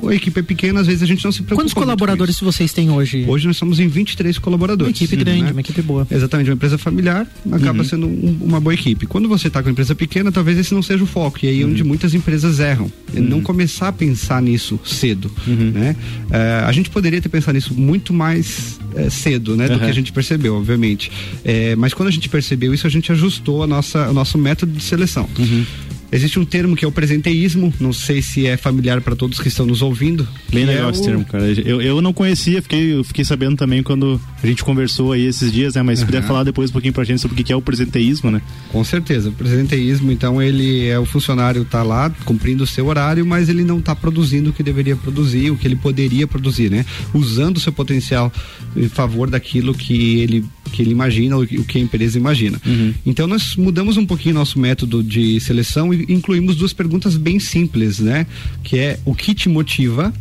a 0.08 0.14
equipe 0.14 0.38
é 0.40 0.42
pequena, 0.42 0.80
às 0.80 0.86
vezes 0.86 1.02
a 1.02 1.06
gente 1.06 1.24
não 1.24 1.32
se 1.32 1.42
preocupa. 1.42 1.62
Quantos 1.62 1.74
colaboradores 1.74 2.38
vocês 2.40 2.72
têm 2.72 2.90
hoje? 2.90 3.24
Hoje 3.26 3.46
nós 3.46 3.56
estamos 3.56 3.78
em 3.78 3.88
23 3.88 4.38
colaboradores. 4.38 4.92
Uma 4.92 5.04
equipe 5.04 5.16
grande, 5.16 5.42
né? 5.44 5.52
uma 5.52 5.60
equipe 5.60 5.82
boa. 5.82 6.06
Exatamente, 6.10 6.50
uma 6.50 6.54
empresa 6.54 6.78
familiar 6.78 7.26
acaba 7.50 7.78
uhum. 7.78 7.84
sendo 7.84 8.06
um, 8.06 8.38
uma 8.42 8.60
boa 8.60 8.74
equipe. 8.74 9.06
Quando 9.06 9.28
você 9.28 9.48
está 9.48 9.62
com 9.62 9.68
uma 9.68 9.72
empresa 9.72 9.94
pequena, 9.94 10.32
talvez 10.32 10.58
esse 10.58 10.74
não 10.74 10.82
seja 10.82 11.04
o 11.04 11.06
foco. 11.06 11.38
E 11.42 11.48
aí 11.48 11.62
é 11.62 11.64
onde 11.64 11.82
uhum. 11.82 11.88
muitas 11.88 12.14
empresas 12.14 12.60
erram. 12.60 12.90
É 13.14 13.20
não 13.20 13.38
uhum. 13.38 13.42
começar 13.42 13.88
a 13.88 13.92
pensar 13.92 14.42
nisso 14.42 14.78
cedo. 14.84 15.30
Uhum. 15.46 15.70
Né? 15.70 15.96
Uh, 16.28 16.66
a 16.66 16.72
gente 16.72 16.90
poderia 16.90 17.20
ter 17.20 17.28
pensado 17.28 17.54
nisso 17.54 17.74
muito 17.74 18.12
mais 18.12 18.80
uh, 18.94 19.10
cedo, 19.10 19.56
né? 19.56 19.68
Do 19.68 19.78
que 19.78 19.84
a 19.84 19.92
gente 19.92 20.12
percebeu, 20.12 20.56
obviamente. 20.56 21.10
Uh, 21.10 21.76
mas 21.76 21.94
quando 21.94 22.08
a 22.08 22.12
gente 22.12 22.28
percebeu 22.28 22.74
isso, 22.74 22.86
a 22.86 22.90
gente 22.90 23.12
ajustou 23.12 23.62
a 23.62 23.66
nossa, 23.66 24.08
o 24.08 24.12
nosso 24.12 24.38
método 24.38 24.72
de 24.72 24.82
seleção. 24.82 25.28
Uhum. 25.38 25.64
Existe 26.12 26.38
um 26.38 26.44
termo 26.44 26.76
que 26.76 26.84
é 26.84 26.88
o 26.88 26.92
presenteísmo, 26.92 27.72
não 27.80 27.90
sei 27.90 28.20
se 28.20 28.46
é 28.46 28.58
familiar 28.58 29.00
para 29.00 29.16
todos 29.16 29.40
que 29.40 29.48
estão 29.48 29.64
nos 29.64 29.80
ouvindo. 29.80 30.28
Bem 30.52 30.66
legal 30.66 30.88
é 30.88 30.90
esse 30.90 31.00
o... 31.00 31.04
termo, 31.04 31.24
cara. 31.24 31.44
Eu, 31.52 31.80
eu 31.80 32.02
não 32.02 32.12
conhecia, 32.12 32.60
fiquei, 32.60 32.92
eu 32.92 33.02
fiquei 33.02 33.24
sabendo 33.24 33.56
também 33.56 33.82
quando 33.82 34.20
a 34.42 34.46
gente 34.46 34.62
conversou 34.62 35.12
aí 35.12 35.24
esses 35.24 35.50
dias, 35.50 35.74
né? 35.74 35.82
Mas 35.82 36.00
se 36.00 36.04
puder 36.04 36.22
falar 36.22 36.44
depois 36.44 36.68
um 36.68 36.72
pouquinho 36.74 36.92
pra 36.92 37.02
gente 37.02 37.20
sobre 37.20 37.40
o 37.40 37.44
que 37.44 37.50
é 37.50 37.56
o 37.56 37.62
presenteísmo, 37.62 38.30
né? 38.30 38.42
Com 38.70 38.84
certeza. 38.84 39.30
O 39.30 39.32
presenteísmo, 39.32 40.12
então, 40.12 40.42
ele 40.42 40.86
é 40.86 40.98
o 40.98 41.06
funcionário 41.06 41.64
tá 41.64 41.82
lá 41.82 42.10
cumprindo 42.26 42.64
o 42.64 42.66
seu 42.66 42.86
horário, 42.88 43.24
mas 43.24 43.48
ele 43.48 43.64
não 43.64 43.78
está 43.78 43.96
produzindo 43.96 44.50
o 44.50 44.52
que 44.52 44.62
deveria 44.62 44.96
produzir, 44.96 45.50
o 45.50 45.56
que 45.56 45.66
ele 45.66 45.76
poderia 45.76 46.26
produzir, 46.26 46.70
né? 46.70 46.84
Usando 47.14 47.56
o 47.56 47.60
seu 47.60 47.72
potencial 47.72 48.30
em 48.76 48.88
favor 48.88 49.30
daquilo 49.30 49.72
que 49.72 50.20
ele 50.20 50.44
que 50.72 50.80
ele 50.80 50.90
imagina, 50.90 51.36
o 51.36 51.46
que 51.46 51.78
a 51.78 51.80
empresa 51.80 52.18
imagina. 52.18 52.58
Uhum. 52.64 52.94
Então 53.04 53.26
nós 53.26 53.56
mudamos 53.56 53.98
um 53.98 54.06
pouquinho 54.06 54.34
nosso 54.34 54.58
método 54.58 55.02
de 55.02 55.38
seleção 55.38 55.92
e 55.92 56.01
incluímos 56.08 56.56
duas 56.56 56.72
perguntas 56.72 57.16
bem 57.16 57.38
simples, 57.38 57.98
né? 57.98 58.26
Que 58.62 58.78
é 58.78 59.00
o 59.04 59.14
que 59.14 59.34
te 59.34 59.48
motiva, 59.48 60.12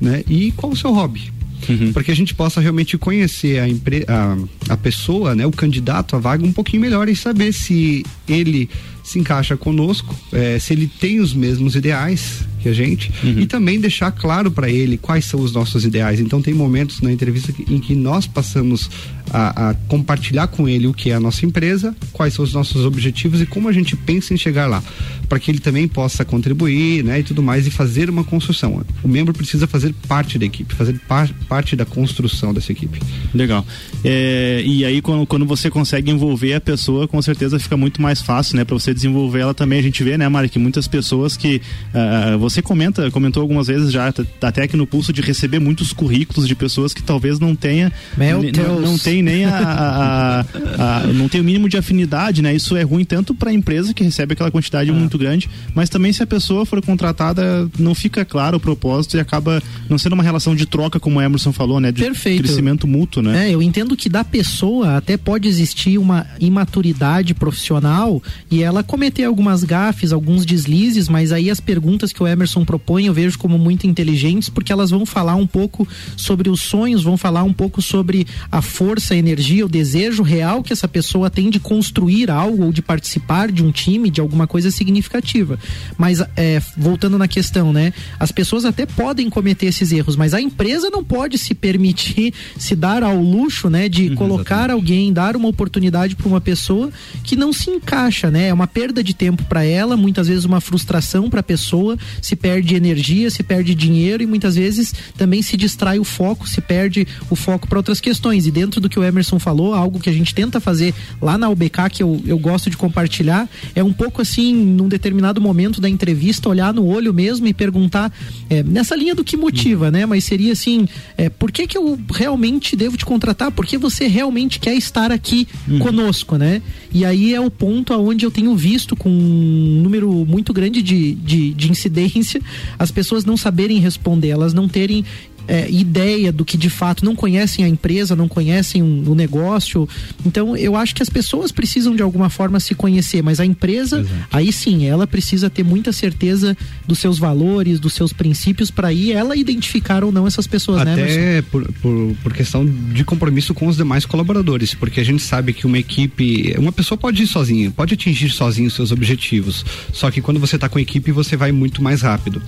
né? 0.00 0.24
E 0.28 0.52
qual 0.52 0.72
o 0.72 0.76
seu 0.76 0.92
hobby? 0.92 1.32
Uhum. 1.68 1.92
para 1.92 2.02
que 2.02 2.10
a 2.10 2.16
gente 2.16 2.34
possa 2.34 2.60
realmente 2.60 2.98
conhecer 2.98 3.60
a, 3.60 3.68
empre 3.68 4.04
a, 4.08 4.36
a 4.68 4.76
pessoa, 4.76 5.32
né, 5.34 5.46
o 5.46 5.52
candidato 5.52 6.16
à 6.16 6.18
vaga 6.18 6.44
um 6.44 6.52
pouquinho 6.52 6.82
melhor 6.82 7.08
e 7.08 7.14
saber 7.14 7.52
se 7.52 8.04
ele 8.28 8.68
se 9.04 9.18
encaixa 9.18 9.56
conosco, 9.56 10.14
é, 10.32 10.58
se 10.58 10.72
ele 10.72 10.86
tem 10.86 11.20
os 11.20 11.34
mesmos 11.34 11.74
ideais 11.74 12.44
que 12.60 12.68
a 12.68 12.72
gente 12.72 13.12
uhum. 13.22 13.40
e 13.40 13.46
também 13.46 13.80
deixar 13.80 14.12
claro 14.12 14.50
para 14.50 14.70
ele 14.70 14.96
quais 14.96 15.24
são 15.24 15.40
os 15.40 15.52
nossos 15.52 15.84
ideais. 15.84 16.20
Então 16.20 16.40
tem 16.40 16.54
momentos 16.54 17.00
na 17.00 17.12
entrevista 17.12 17.52
em 17.68 17.78
que 17.78 17.94
nós 17.94 18.26
passamos 18.26 18.88
a, 19.32 19.70
a, 19.70 19.74
compartilhar 19.88 20.46
com 20.46 20.68
ele 20.68 20.86
o 20.86 20.92
que 20.92 21.10
é 21.10 21.14
a 21.14 21.20
nossa 21.20 21.46
empresa, 21.46 21.96
quais 22.12 22.34
são 22.34 22.44
os 22.44 22.52
nossos 22.52 22.84
objetivos 22.84 23.40
e 23.40 23.46
como 23.46 23.68
a 23.68 23.72
gente 23.72 23.96
pensa 23.96 24.34
em 24.34 24.36
chegar 24.36 24.66
lá, 24.66 24.82
para 25.28 25.38
que 25.40 25.50
ele 25.50 25.58
também 25.58 25.88
possa 25.88 26.24
contribuir, 26.24 27.02
né, 27.02 27.20
e 27.20 27.22
tudo 27.22 27.42
mais 27.42 27.66
e 27.66 27.70
fazer 27.70 28.10
uma 28.10 28.22
construção. 28.22 28.84
O 29.02 29.08
membro 29.08 29.32
precisa 29.32 29.66
fazer 29.66 29.94
parte 30.06 30.38
da 30.38 30.44
equipe, 30.44 30.74
fazer 30.74 31.00
par, 31.08 31.28
parte 31.48 31.74
da 31.74 31.84
construção 31.84 32.52
dessa 32.52 32.70
equipe. 32.70 33.00
Legal. 33.34 33.66
É, 34.04 34.62
e 34.64 34.84
aí 34.84 35.00
quando, 35.00 35.26
quando 35.26 35.46
você 35.46 35.70
consegue 35.70 36.10
envolver 36.10 36.54
a 36.54 36.60
pessoa, 36.60 37.08
com 37.08 37.20
certeza 37.22 37.58
fica 37.58 37.76
muito 37.76 38.02
mais 38.02 38.20
fácil, 38.20 38.56
né, 38.56 38.64
para 38.64 38.74
você 38.74 38.92
desenvolver 38.92 39.40
ela 39.40 39.54
também. 39.54 39.78
A 39.78 39.82
gente 39.82 40.04
vê, 40.04 40.18
né, 40.18 40.28
Mari, 40.28 40.48
que 40.48 40.58
muitas 40.58 40.86
pessoas 40.86 41.36
que 41.36 41.62
uh, 41.94 42.38
você 42.38 42.60
comenta, 42.60 43.10
comentou 43.10 43.40
algumas 43.40 43.68
vezes 43.68 43.90
já, 43.90 44.12
até 44.42 44.62
aqui 44.62 44.76
no 44.76 44.86
pulso 44.86 45.12
de 45.12 45.22
receber 45.22 45.58
muitos 45.58 45.92
currículos 45.92 46.46
de 46.46 46.54
pessoas 46.54 46.92
que 46.92 47.02
talvez 47.02 47.38
não 47.38 47.54
tenha, 47.54 47.90
Meu 48.16 48.42
não, 48.42 48.80
não 48.80 48.98
tem 48.98 49.21
tem 49.22 49.36
nem 49.36 49.44
a, 49.44 49.58
a, 49.58 50.40
a, 50.40 50.96
a, 50.98 51.06
não 51.06 51.28
tem 51.28 51.40
o 51.40 51.44
mínimo 51.44 51.68
de 51.68 51.76
afinidade, 51.76 52.42
né? 52.42 52.54
Isso 52.54 52.76
é 52.76 52.82
ruim 52.82 53.04
tanto 53.04 53.34
para 53.34 53.50
a 53.50 53.52
empresa 53.52 53.94
que 53.94 54.02
recebe 54.02 54.32
aquela 54.32 54.50
quantidade 54.50 54.90
ah. 54.90 54.92
muito 54.92 55.16
grande, 55.16 55.48
mas 55.74 55.88
também 55.88 56.12
se 56.12 56.22
a 56.22 56.26
pessoa 56.26 56.66
for 56.66 56.84
contratada, 56.84 57.68
não 57.78 57.94
fica 57.94 58.24
claro 58.24 58.56
o 58.56 58.60
propósito 58.60 59.16
e 59.16 59.20
acaba 59.20 59.62
não 59.88 59.96
sendo 59.96 60.14
uma 60.14 60.22
relação 60.22 60.54
de 60.54 60.66
troca, 60.66 60.98
como 60.98 61.18
o 61.18 61.22
Emerson 61.22 61.52
falou, 61.52 61.80
né? 61.80 61.92
De 61.92 62.02
Perfeito. 62.02 62.42
crescimento 62.42 62.86
mútuo, 62.86 63.22
né? 63.22 63.48
É, 63.48 63.54
eu 63.54 63.62
entendo 63.62 63.96
que 63.96 64.08
da 64.08 64.24
pessoa 64.24 64.96
até 64.96 65.16
pode 65.16 65.48
existir 65.48 65.98
uma 65.98 66.26
imaturidade 66.40 67.34
profissional 67.34 68.22
e 68.50 68.62
ela 68.62 68.82
cometer 68.82 69.24
algumas 69.24 69.64
gafes, 69.64 70.12
alguns 70.12 70.44
deslizes, 70.44 71.08
mas 71.08 71.32
aí 71.32 71.50
as 71.50 71.60
perguntas 71.60 72.12
que 72.12 72.22
o 72.22 72.26
Emerson 72.26 72.64
propõe 72.64 73.06
eu 73.06 73.14
vejo 73.14 73.38
como 73.38 73.58
muito 73.58 73.86
inteligentes 73.86 74.48
porque 74.48 74.72
elas 74.72 74.90
vão 74.90 75.06
falar 75.06 75.34
um 75.34 75.46
pouco 75.46 75.86
sobre 76.16 76.48
os 76.48 76.60
sonhos, 76.60 77.02
vão 77.02 77.16
falar 77.16 77.42
um 77.42 77.52
pouco 77.52 77.80
sobre 77.80 78.26
a 78.50 78.60
força, 78.62 79.11
a 79.14 79.18
energia, 79.18 79.64
o 79.64 79.68
desejo 79.68 80.22
real 80.22 80.62
que 80.62 80.72
essa 80.72 80.88
pessoa 80.88 81.30
tem 81.30 81.50
de 81.50 81.60
construir 81.60 82.30
algo 82.30 82.64
ou 82.64 82.72
de 82.72 82.82
participar 82.82 83.50
de 83.50 83.62
um 83.62 83.70
time, 83.70 84.10
de 84.10 84.20
alguma 84.20 84.46
coisa 84.46 84.70
significativa. 84.70 85.58
Mas 85.96 86.22
é, 86.36 86.60
voltando 86.76 87.18
na 87.18 87.28
questão, 87.28 87.72
né? 87.72 87.92
As 88.18 88.32
pessoas 88.32 88.64
até 88.64 88.86
podem 88.86 89.28
cometer 89.30 89.66
esses 89.66 89.92
erros, 89.92 90.16
mas 90.16 90.34
a 90.34 90.40
empresa 90.40 90.90
não 90.90 91.04
pode 91.04 91.38
se 91.38 91.54
permitir 91.54 92.34
se 92.58 92.74
dar 92.74 93.02
ao 93.02 93.20
luxo, 93.20 93.68
né, 93.68 93.88
de 93.88 94.08
uhum, 94.08 94.14
colocar 94.14 94.54
exatamente. 94.56 94.72
alguém, 94.72 95.12
dar 95.12 95.36
uma 95.36 95.48
oportunidade 95.48 96.16
para 96.16 96.28
uma 96.28 96.40
pessoa 96.40 96.90
que 97.22 97.36
não 97.36 97.52
se 97.52 97.70
encaixa, 97.70 98.30
né? 98.30 98.48
É 98.48 98.54
uma 98.54 98.66
perda 98.66 99.02
de 99.02 99.14
tempo 99.14 99.44
para 99.44 99.64
ela, 99.64 99.96
muitas 99.96 100.28
vezes 100.28 100.44
uma 100.44 100.60
frustração 100.60 101.28
para 101.30 101.40
a 101.40 101.42
pessoa, 101.42 101.96
se 102.20 102.36
perde 102.36 102.74
energia, 102.74 103.30
se 103.30 103.42
perde 103.42 103.74
dinheiro 103.74 104.22
e 104.22 104.26
muitas 104.26 104.56
vezes 104.56 104.94
também 105.16 105.42
se 105.42 105.56
distrai 105.56 105.98
o 105.98 106.04
foco, 106.04 106.48
se 106.48 106.60
perde 106.60 107.06
o 107.30 107.36
foco 107.36 107.68
para 107.68 107.78
outras 107.78 108.00
questões. 108.00 108.46
E 108.46 108.50
dentro 108.50 108.80
do 108.80 108.88
que 108.92 109.00
o 109.00 109.04
Emerson 109.04 109.38
falou, 109.38 109.74
algo 109.74 109.98
que 109.98 110.10
a 110.10 110.12
gente 110.12 110.34
tenta 110.34 110.60
fazer 110.60 110.94
lá 111.20 111.38
na 111.38 111.48
UBK, 111.48 111.90
que 111.90 112.02
eu, 112.02 112.22
eu 112.26 112.38
gosto 112.38 112.68
de 112.70 112.76
compartilhar, 112.76 113.48
é 113.74 113.82
um 113.82 113.92
pouco 113.92 114.22
assim, 114.22 114.54
num 114.54 114.88
determinado 114.88 115.40
momento 115.40 115.80
da 115.80 115.88
entrevista, 115.88 116.48
olhar 116.48 116.72
no 116.72 116.86
olho 116.86 117.12
mesmo 117.12 117.46
e 117.46 117.54
perguntar, 117.54 118.12
é, 118.48 118.62
nessa 118.62 118.94
linha 118.94 119.14
do 119.14 119.24
que 119.24 119.36
motiva, 119.36 119.90
né? 119.90 120.04
Mas 120.06 120.24
seria 120.24 120.52
assim, 120.52 120.86
é, 121.16 121.28
por 121.28 121.50
que 121.50 121.66
que 121.66 121.78
eu 121.78 121.98
realmente 122.12 122.76
devo 122.76 122.96
te 122.96 123.04
contratar? 123.04 123.50
Por 123.50 123.66
que 123.66 123.78
você 123.78 124.06
realmente 124.06 124.60
quer 124.60 124.74
estar 124.74 125.10
aqui 125.10 125.48
hum. 125.68 125.78
conosco, 125.78 126.36
né? 126.36 126.60
E 126.92 127.04
aí 127.04 127.34
é 127.34 127.40
o 127.40 127.50
ponto 127.50 127.94
aonde 127.94 128.26
eu 128.26 128.30
tenho 128.30 128.54
visto 128.54 128.94
com 128.94 129.08
um 129.08 129.80
número 129.82 130.12
muito 130.26 130.52
grande 130.52 130.82
de, 130.82 131.14
de, 131.14 131.54
de 131.54 131.70
incidência 131.70 132.42
as 132.78 132.90
pessoas 132.90 133.24
não 133.24 133.36
saberem 133.36 133.78
responder, 133.78 134.28
elas 134.28 134.52
não 134.52 134.68
terem 134.68 135.04
é, 135.46 135.70
ideia 135.70 136.32
do 136.32 136.44
que 136.44 136.56
de 136.56 136.70
fato 136.70 137.04
não 137.04 137.14
conhecem 137.14 137.64
a 137.64 137.68
empresa, 137.68 138.14
não 138.14 138.28
conhecem 138.28 138.82
o 138.82 139.10
um, 139.10 139.14
negócio. 139.14 139.88
Então, 140.24 140.56
eu 140.56 140.76
acho 140.76 140.94
que 140.94 141.02
as 141.02 141.08
pessoas 141.08 141.52
precisam 141.52 141.94
de 141.94 142.02
alguma 142.02 142.30
forma 142.30 142.60
se 142.60 142.74
conhecer, 142.74 143.22
mas 143.22 143.40
a 143.40 143.44
empresa, 143.44 144.00
Exato. 144.00 144.28
aí 144.32 144.52
sim, 144.52 144.86
ela 144.86 145.06
precisa 145.06 145.50
ter 145.50 145.64
muita 145.64 145.92
certeza 145.92 146.56
dos 146.86 146.98
seus 146.98 147.18
valores, 147.18 147.80
dos 147.80 147.92
seus 147.92 148.12
princípios 148.12 148.70
para 148.70 148.88
aí 148.88 149.12
ela 149.12 149.36
identificar 149.36 150.04
ou 150.04 150.12
não 150.12 150.26
essas 150.26 150.46
pessoas, 150.46 150.84
né, 150.84 150.92
Até 150.92 151.04
né? 151.04 151.42
Por, 151.42 151.70
por, 151.74 152.16
por 152.22 152.32
questão 152.32 152.64
de 152.64 153.04
compromisso 153.04 153.54
com 153.54 153.66
os 153.66 153.76
demais 153.76 154.04
colaboradores, 154.06 154.74
porque 154.74 155.00
a 155.00 155.04
gente 155.04 155.22
sabe 155.22 155.52
que 155.52 155.66
uma 155.66 155.78
equipe, 155.78 156.54
uma 156.58 156.72
pessoa 156.72 156.96
pode 156.98 157.22
ir 157.22 157.26
sozinha, 157.26 157.70
pode 157.70 157.94
atingir 157.94 158.30
sozinho 158.30 158.68
os 158.68 158.74
seus 158.74 158.92
objetivos, 158.92 159.64
só 159.92 160.10
que 160.10 160.20
quando 160.20 160.38
você 160.38 160.56
está 160.56 160.68
com 160.68 160.78
a 160.78 160.82
equipe 160.82 161.10
você 161.12 161.36
vai 161.36 161.52
muito 161.52 161.82
mais 161.82 162.02
rápido. 162.02 162.42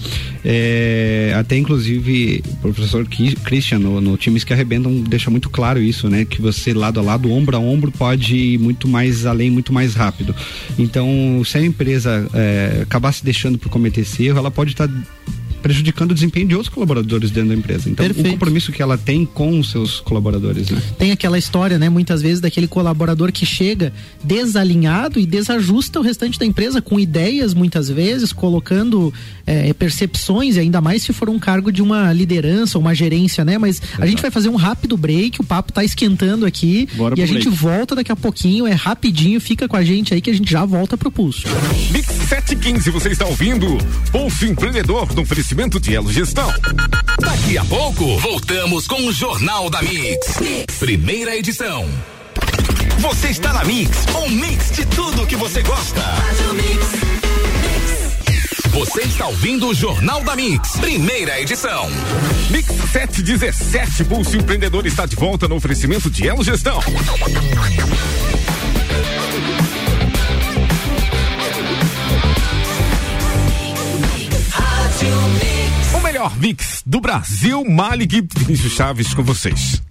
É, 0.45 1.35
até 1.37 1.57
inclusive, 1.57 2.43
o 2.63 2.73
professor 2.73 2.84
Christian 3.45 3.79
no, 3.79 4.01
no 4.01 4.17
Times 4.17 4.45
que 4.45 4.53
Arrebentam 4.53 5.01
deixa 5.01 5.31
muito 5.31 5.51
claro 5.51 5.81
isso, 5.81 6.09
né? 6.09 6.25
Que 6.25 6.41
você 6.41 6.73
lado 6.73 7.01
a 7.01 7.03
lado, 7.03 7.31
ombro 7.31 7.57
a 7.57 7.61
ombro, 7.61 7.91
pode 7.93 8.37
ir 8.37 8.59
muito 8.59 8.89
mais 8.89 9.27
além, 9.27 9.51
muito 9.51 9.73
mais 9.73 9.95
rápido. 9.95 10.35
Então, 10.79 11.43
se 11.45 11.59
a 11.59 11.65
empresa 11.65 12.29
é, 12.35 12.81
acabar 12.83 13.13
se 13.13 13.25
deixando 13.25 13.59
por 13.59 13.69
cometer 13.69 14.03
esse 14.03 14.25
erro, 14.25 14.39
ela 14.39 14.51
pode 14.51 14.73
estar 14.73 14.89
tá 14.89 14.95
prejudicando 15.65 16.11
o 16.11 16.15
desempenho 16.15 16.47
de 16.47 16.55
outros 16.55 16.73
colaboradores 16.73 17.31
dentro 17.31 17.49
da 17.49 17.55
empresa. 17.55 17.89
Então, 17.89 18.05
Perfeito. 18.05 18.29
o 18.29 18.31
compromisso 18.33 18.71
que 18.71 18.83
ela 18.83 18.99
tem 18.99 19.25
com 19.25 19.59
os 19.59 19.71
seus 19.71 19.99
colaboradores, 19.99 20.69
né? 20.69 20.79
Tem 20.99 21.11
aquela 21.11 21.39
história, 21.39 21.79
né, 21.79 21.89
muitas 21.89 22.21
vezes 22.21 22.39
daquele 22.39 22.69
colaborador 22.69 23.33
que 23.33 23.47
chega 23.47 23.91
desalinhado 24.23 25.19
e 25.19 25.25
desajusta 25.25 25.99
o 25.99 26.03
restante 26.03 26.39
da 26.39 26.45
empresa 26.45 26.83
com 26.83 27.01
ideias 27.01 27.55
muitas 27.55 27.89
vezes, 27.89 28.31
colocando 28.31 29.11
é, 29.47 29.73
percepções, 29.73 30.57
e 30.57 30.61
ainda 30.61 30.83
mais 30.83 31.03
se 31.03 31.15
for 31.15 31.31
um 31.31 31.39
cargo 31.39 31.73
de 31.73 31.81
uma 31.81 32.13
liderança, 32.13 32.79
uma 32.79 32.95
gerência, 32.95 33.43
né? 33.43 33.57
Mas 33.57 33.81
Exato. 33.81 34.03
a 34.03 34.07
gente 34.07 34.21
vai 34.21 34.31
fazer 34.31 34.51
um 34.51 34.57
rápido 34.57 34.99
break, 34.99 35.41
o 35.41 35.45
papo 35.45 35.73
tá 35.73 35.83
esquentando 35.83 36.45
aqui 36.45 36.87
Bora 36.95 37.15
e 37.19 37.23
a 37.23 37.27
gente 37.27 37.45
break. 37.45 37.57
volta 37.57 37.95
daqui 37.95 38.13
a 38.13 38.17
pouquinho, 38.17 38.67
é 38.67 38.73
rapidinho, 38.73 39.41
fica 39.41 39.67
com 39.67 39.79
a 39.79 39.83
gente 39.83 40.13
aí 40.13 40.21
que 40.21 40.29
a 40.29 40.35
gente 40.35 40.51
já 40.51 40.67
volta 40.67 40.99
pro 40.99 41.11
pulso. 41.11 41.49
Mix 41.91 42.07
715, 42.29 42.91
você 42.91 43.09
está 43.09 43.25
ouvindo 43.25 43.79
Pulso 44.13 44.45
Empreendedor 44.45 45.15
no 45.15 45.23
oferecimento 45.23 45.54
oferecimento 45.55 45.79
de 45.79 45.95
Elo 45.95 46.13
Gestão. 46.13 46.53
Daqui 47.21 47.57
a 47.57 47.65
pouco, 47.65 48.19
voltamos 48.19 48.89
com 48.89 49.07
o 49.07 49.13
Jornal 49.13 49.71
da 49.71 49.81
mix. 49.83 50.35
Primeira 50.81 51.37
edição. 51.37 51.89
Você 52.99 53.29
está 53.29 53.53
na 53.53 53.65
Mix, 53.65 53.91
um 54.17 54.29
mix 54.31 54.73
de 54.73 54.85
tudo 54.87 55.27
que 55.27 55.37
você 55.37 55.63
gosta. 55.63 56.03
Você 58.73 59.03
está 59.03 59.27
ouvindo 59.27 59.69
o 59.69 59.75
Jornal 59.75 60.23
da 60.25 60.35
Mix, 60.35 60.73
primeira 60.79 61.41
edição. 61.41 61.89
Mix 62.51 62.67
717, 62.91 64.05
Pulso 64.05 64.37
Empreendedor 64.37 64.87
está 64.87 65.07
de 65.07 65.15
volta 65.15 65.47
no 65.47 65.57
oferecimento 65.57 66.11
de 66.11 66.27
Elo 66.27 66.43
Gestão. 66.43 66.81
Melhor 76.25 76.37
mix 76.39 76.83
do 76.87 77.01
Brasil, 77.01 77.65
Malik 77.65 78.27
Vinícius 78.39 78.73
Chaves 78.73 79.13
com 79.13 79.23
vocês. 79.23 79.83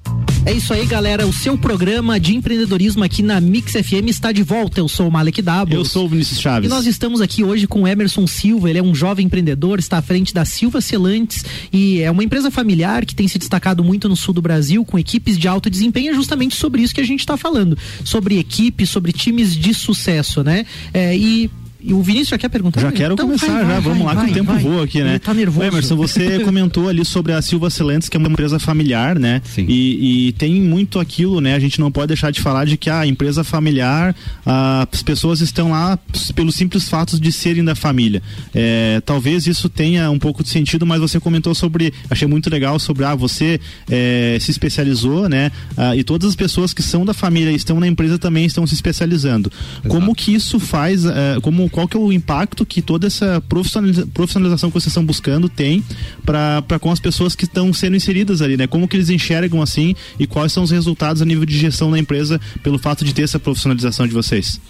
É 0.45 0.51
isso 0.51 0.73
aí, 0.73 0.85
galera. 0.85 1.27
O 1.27 1.31
seu 1.31 1.57
programa 1.57 2.19
de 2.19 2.35
empreendedorismo 2.35 3.03
aqui 3.03 3.21
na 3.21 3.39
Mix 3.39 3.73
FM 3.73 4.07
está 4.07 4.31
de 4.31 4.41
volta. 4.41 4.79
Eu 4.79 4.89
sou 4.89 5.07
o 5.07 5.11
Malek 5.11 5.41
Dabo. 5.41 5.73
Eu 5.73 5.85
sou 5.85 6.05
o 6.05 6.09
Vinícius 6.09 6.39
Chaves. 6.39 6.67
E 6.67 6.73
nós 6.73 6.85
estamos 6.85 7.21
aqui 7.21 7.43
hoje 7.43 7.67
com 7.67 7.83
o 7.83 7.87
Emerson 7.87 8.25
Silva. 8.25 8.69
Ele 8.69 8.79
é 8.79 8.83
um 8.83 8.95
jovem 8.95 9.27
empreendedor, 9.27 9.79
está 9.79 9.99
à 9.99 10.01
frente 10.01 10.33
da 10.33 10.43
Silva 10.43 10.81
Celantes 10.81 11.45
e 11.71 12.01
é 12.01 12.09
uma 12.09 12.23
empresa 12.23 12.49
familiar 12.49 13.05
que 13.05 13.15
tem 13.15 13.27
se 13.27 13.37
destacado 13.37 13.83
muito 13.83 14.09
no 14.09 14.15
sul 14.15 14.33
do 14.33 14.41
Brasil 14.41 14.83
com 14.83 14.97
equipes 14.97 15.37
de 15.37 15.47
alto 15.47 15.69
desempenho. 15.69 16.11
É 16.11 16.15
justamente 16.15 16.55
sobre 16.55 16.81
isso 16.81 16.95
que 16.95 17.01
a 17.01 17.05
gente 17.05 17.19
está 17.19 17.37
falando. 17.37 17.77
Sobre 18.03 18.39
equipes, 18.39 18.89
sobre 18.89 19.13
times 19.13 19.55
de 19.55 19.73
sucesso, 19.73 20.43
né? 20.43 20.65
É, 20.93 21.15
e 21.15 21.49
e 21.85 21.93
o 21.93 22.01
Vinícius 22.01 22.29
já 22.29 22.37
quer 22.37 22.49
perguntar? 22.49 22.79
Já 22.79 22.91
quero 22.91 23.13
então, 23.13 23.25
começar, 23.25 23.47
vai, 23.47 23.61
já. 23.61 23.67
Vai, 23.67 23.81
Vamos 23.81 24.03
vai, 24.05 24.15
lá 24.15 24.25
que 24.25 24.31
o 24.31 24.33
tempo 24.33 24.53
voa 24.53 24.83
aqui, 24.85 25.03
né? 25.03 25.11
Ele 25.11 25.19
tá 25.19 25.33
nervoso. 25.33 25.67
Emerson, 25.67 25.95
você 25.97 26.39
comentou 26.45 26.87
ali 26.87 27.03
sobre 27.03 27.33
a 27.33 27.41
Silva 27.41 27.69
Celentes, 27.69 28.07
que 28.07 28.15
é 28.15 28.19
uma 28.19 28.29
empresa 28.29 28.57
familiar, 28.57 29.19
né? 29.19 29.41
Sim. 29.43 29.65
E, 29.67 30.27
e, 30.27 30.31
tem 30.33 30.61
muito 30.61 30.99
aquilo, 30.99 31.41
né? 31.41 31.55
A 31.55 31.59
gente 31.59 31.79
não 31.79 31.91
pode 31.91 32.07
deixar 32.07 32.31
de 32.31 32.39
falar 32.39 32.65
de 32.65 32.77
que 32.77 32.89
a 32.89 33.05
empresa 33.05 33.43
familiar, 33.43 34.15
as 34.45 35.03
pessoas 35.03 35.41
estão 35.41 35.71
lá 35.71 35.99
pelos 36.33 36.55
simples 36.55 36.87
fatos 36.87 37.19
de 37.19 37.31
serem 37.31 37.63
da 37.63 37.75
família. 37.75 38.21
É, 38.53 39.01
talvez 39.05 39.45
isso 39.45 39.67
tenha 39.67 40.09
um 40.09 40.19
pouco 40.19 40.41
de 40.41 40.49
sentido, 40.49 40.85
mas 40.85 41.01
você 41.01 41.19
comentou 41.19 41.53
sobre, 41.53 41.93
achei 42.09 42.27
muito 42.27 42.49
legal 42.49 42.79
sobre, 42.79 43.03
ah, 43.03 43.15
você 43.15 43.59
é, 43.89 44.37
se 44.39 44.51
especializou, 44.51 45.27
né? 45.27 45.51
Ah, 45.75 45.95
e 45.95 46.03
todas 46.03 46.29
as 46.29 46.35
pessoas 46.35 46.73
que 46.73 46.81
são 46.81 47.05
da 47.05 47.13
família 47.13 47.51
e 47.51 47.55
estão 47.55 47.79
na 47.79 47.87
empresa 47.87 48.17
também 48.17 48.45
estão 48.45 48.65
se 48.65 48.73
especializando. 48.73 49.51
Exato. 49.79 49.89
Como 49.89 50.15
que 50.15 50.33
isso 50.33 50.59
faz, 50.59 51.05
é, 51.05 51.37
como 51.41 51.69
qual 51.73 51.87
que 51.87 51.97
é 51.97 51.99
o 51.99 52.13
impacto 52.13 52.65
que 52.65 52.81
toda 52.81 53.07
essa 53.07 53.41
profissionaliza 53.49 54.07
profissionalização 54.13 54.69
que 54.69 54.75
vocês 54.75 54.91
estão 54.91 55.03
buscando 55.03 55.49
tem 55.49 55.83
para 56.23 56.79
com 56.79 56.91
as 56.91 56.99
pessoas 56.99 57.35
que 57.35 57.45
estão 57.45 57.73
sendo 57.73 57.95
inseridas 57.95 58.41
ali, 58.41 58.55
né? 58.55 58.67
Como 58.67 58.87
que 58.87 58.95
eles 58.95 59.09
enxergam 59.09 59.61
assim 59.61 59.95
e 60.19 60.27
quais 60.27 60.51
são 60.53 60.63
os 60.63 60.69
resultados 60.69 61.21
a 61.21 61.25
nível 61.25 61.45
de 61.45 61.57
gestão 61.57 61.89
da 61.89 61.97
empresa 61.97 62.39
pelo 62.61 62.77
fato 62.77 63.03
de 63.03 63.13
ter 63.13 63.23
essa 63.23 63.39
profissionalização 63.39 64.07
de 64.07 64.13
vocês? 64.13 64.61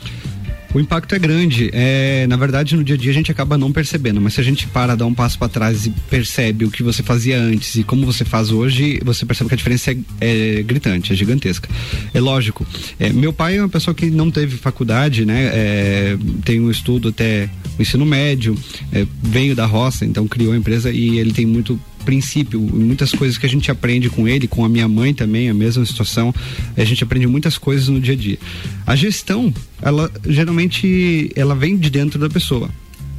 O 0.74 0.80
impacto 0.80 1.14
é 1.14 1.20
grande. 1.20 1.70
É, 1.72 2.26
na 2.28 2.36
verdade, 2.36 2.76
no 2.76 2.84
dia 2.84 2.96
a 2.96 2.98
dia 2.98 3.12
a 3.12 3.14
gente 3.14 3.32
acaba 3.32 3.58
não 3.58 3.72
percebendo, 3.72 4.20
mas 4.20 4.34
se 4.34 4.42
a 4.42 4.44
gente 4.44 4.68
para, 4.68 4.96
dá 4.96 5.06
um 5.06 5.14
passo 5.14 5.38
para 5.38 5.48
trás 5.48 5.86
e 5.86 5.92
percebe 6.10 6.66
o 6.66 6.72
que 6.72 6.82
você 6.82 7.04
fazia 7.04 7.40
antes 7.40 7.76
e 7.76 7.84
como 7.84 8.06
você 8.06 8.26
faz 8.26 8.52
hoje, 8.52 9.00
você 9.04 9.26
percebe 9.26 9.50
que 9.50 9.54
a 9.54 9.58
diferença 9.58 9.92
é, 9.92 9.98
é 10.20 10.64
gritante, 10.64 11.14
é 11.14 11.16
gigantesca. 11.16 11.70
É 12.14 12.20
lógico. 12.20 12.66
É, 13.00 13.12
meu 13.12 13.32
pai 13.32 13.58
é 13.58 13.62
uma 13.62 13.70
pessoa 13.70 13.94
que 13.94 14.10
não 14.10 14.32
teve 14.32 14.58
faculdade, 14.58 15.26
né? 15.26 15.52
É, 15.54 16.18
tem 16.44 16.60
um 16.60 16.72
estudo 16.72 17.10
até 17.10 17.50
o 17.78 17.82
ensino 17.82 18.06
médio, 18.06 18.58
é, 18.92 19.06
veio 19.22 19.56
da 19.56 19.66
roça, 19.66 20.06
então 20.06 20.28
criou 20.28 20.54
a 20.54 20.58
empresa 20.58 20.92
e 20.92 21.20
ele 21.20 21.34
tem 21.34 21.46
muito 21.46 21.80
princípio, 22.04 22.60
muitas 22.60 23.12
coisas 23.12 23.38
que 23.38 23.46
a 23.46 23.50
gente 23.50 23.70
aprende 23.72 24.10
com 24.10 24.28
ele, 24.28 24.48
com 24.48 24.64
a 24.64 24.70
minha 24.70 24.88
mãe 24.88 25.14
também, 25.14 25.50
a 25.50 25.54
mesma 25.54 25.86
situação, 25.86 26.34
a 26.76 26.84
gente 26.84 27.04
aprende 27.04 27.28
muitas 27.28 27.58
coisas 27.58 27.88
no 27.88 28.00
dia 28.00 28.14
a 28.14 28.18
dia. 28.18 28.38
A 28.86 28.96
gestão, 28.96 29.54
ela 29.82 30.12
geralmente 30.28 31.32
ela 31.36 31.56
vem 31.56 31.78
de 31.78 31.90
dentro 31.90 32.20
da 32.20 32.30
pessoa. 32.30 32.70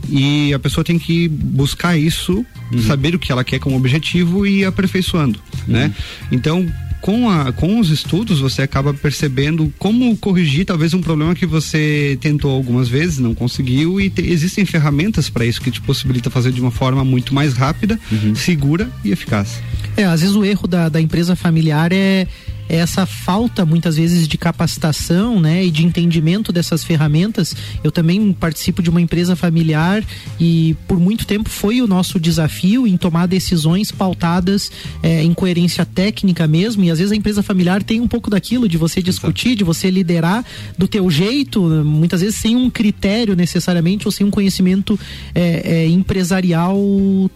E 0.08 0.52
a 0.52 0.58
pessoa 0.58 0.84
tem 0.84 0.98
que 0.98 1.28
buscar 1.28 1.96
isso, 1.96 2.44
uhum. 2.70 2.82
saber 2.82 3.14
o 3.14 3.18
que 3.18 3.32
ela 3.32 3.42
quer 3.42 3.58
como 3.58 3.76
objetivo 3.76 4.46
e 4.46 4.60
ir 4.60 4.64
aperfeiçoando, 4.66 5.38
né? 5.66 5.84
uhum. 5.84 5.88
né? 5.88 5.94
Então, 6.30 6.66
com, 7.04 7.28
a, 7.28 7.52
com 7.52 7.78
os 7.78 7.90
estudos 7.90 8.40
você 8.40 8.62
acaba 8.62 8.94
percebendo 8.94 9.70
como 9.78 10.16
corrigir 10.16 10.64
talvez 10.64 10.94
um 10.94 11.02
problema 11.02 11.34
que 11.34 11.44
você 11.44 12.16
tentou 12.18 12.50
algumas 12.50 12.88
vezes, 12.88 13.18
não 13.18 13.34
conseguiu 13.34 14.00
e 14.00 14.08
te, 14.08 14.22
existem 14.22 14.64
ferramentas 14.64 15.28
para 15.28 15.44
isso 15.44 15.60
que 15.60 15.70
te 15.70 15.82
possibilita 15.82 16.30
fazer 16.30 16.50
de 16.50 16.62
uma 16.62 16.70
forma 16.70 17.04
muito 17.04 17.34
mais 17.34 17.52
rápida, 17.52 18.00
uhum. 18.10 18.34
segura 18.34 18.90
e 19.04 19.12
eficaz. 19.12 19.60
É, 19.98 20.04
às 20.04 20.22
vezes 20.22 20.34
o 20.34 20.42
erro 20.46 20.66
da, 20.66 20.88
da 20.88 20.98
empresa 20.98 21.36
familiar 21.36 21.92
é 21.92 22.26
essa 22.68 23.06
falta 23.06 23.64
muitas 23.64 23.96
vezes 23.96 24.26
de 24.26 24.38
capacitação, 24.38 25.40
né, 25.40 25.64
e 25.64 25.70
de 25.70 25.84
entendimento 25.84 26.52
dessas 26.52 26.82
ferramentas. 26.82 27.54
Eu 27.82 27.92
também 27.92 28.32
participo 28.32 28.82
de 28.82 28.90
uma 28.90 29.00
empresa 29.00 29.36
familiar 29.36 30.04
e 30.40 30.76
por 30.88 30.98
muito 30.98 31.26
tempo 31.26 31.48
foi 31.48 31.80
o 31.82 31.86
nosso 31.86 32.18
desafio 32.18 32.86
em 32.86 32.96
tomar 32.96 33.26
decisões 33.26 33.90
pautadas 33.90 34.70
é, 35.02 35.22
em 35.22 35.32
coerência 35.34 35.84
técnica 35.84 36.46
mesmo. 36.46 36.84
E 36.84 36.90
às 36.90 36.98
vezes 36.98 37.12
a 37.12 37.16
empresa 37.16 37.42
familiar 37.42 37.82
tem 37.82 38.00
um 38.00 38.08
pouco 38.08 38.30
daquilo 38.30 38.68
de 38.68 38.76
você 38.76 39.02
discutir, 39.02 39.48
Exato. 39.48 39.58
de 39.58 39.64
você 39.64 39.90
liderar 39.90 40.44
do 40.76 40.88
teu 40.88 41.10
jeito, 41.10 41.60
muitas 41.84 42.20
vezes 42.20 42.36
sem 42.36 42.56
um 42.56 42.70
critério 42.70 43.36
necessariamente 43.36 44.06
ou 44.06 44.12
sem 44.12 44.26
um 44.26 44.30
conhecimento 44.30 44.98
é, 45.34 45.82
é, 45.84 45.88
empresarial 45.88 46.78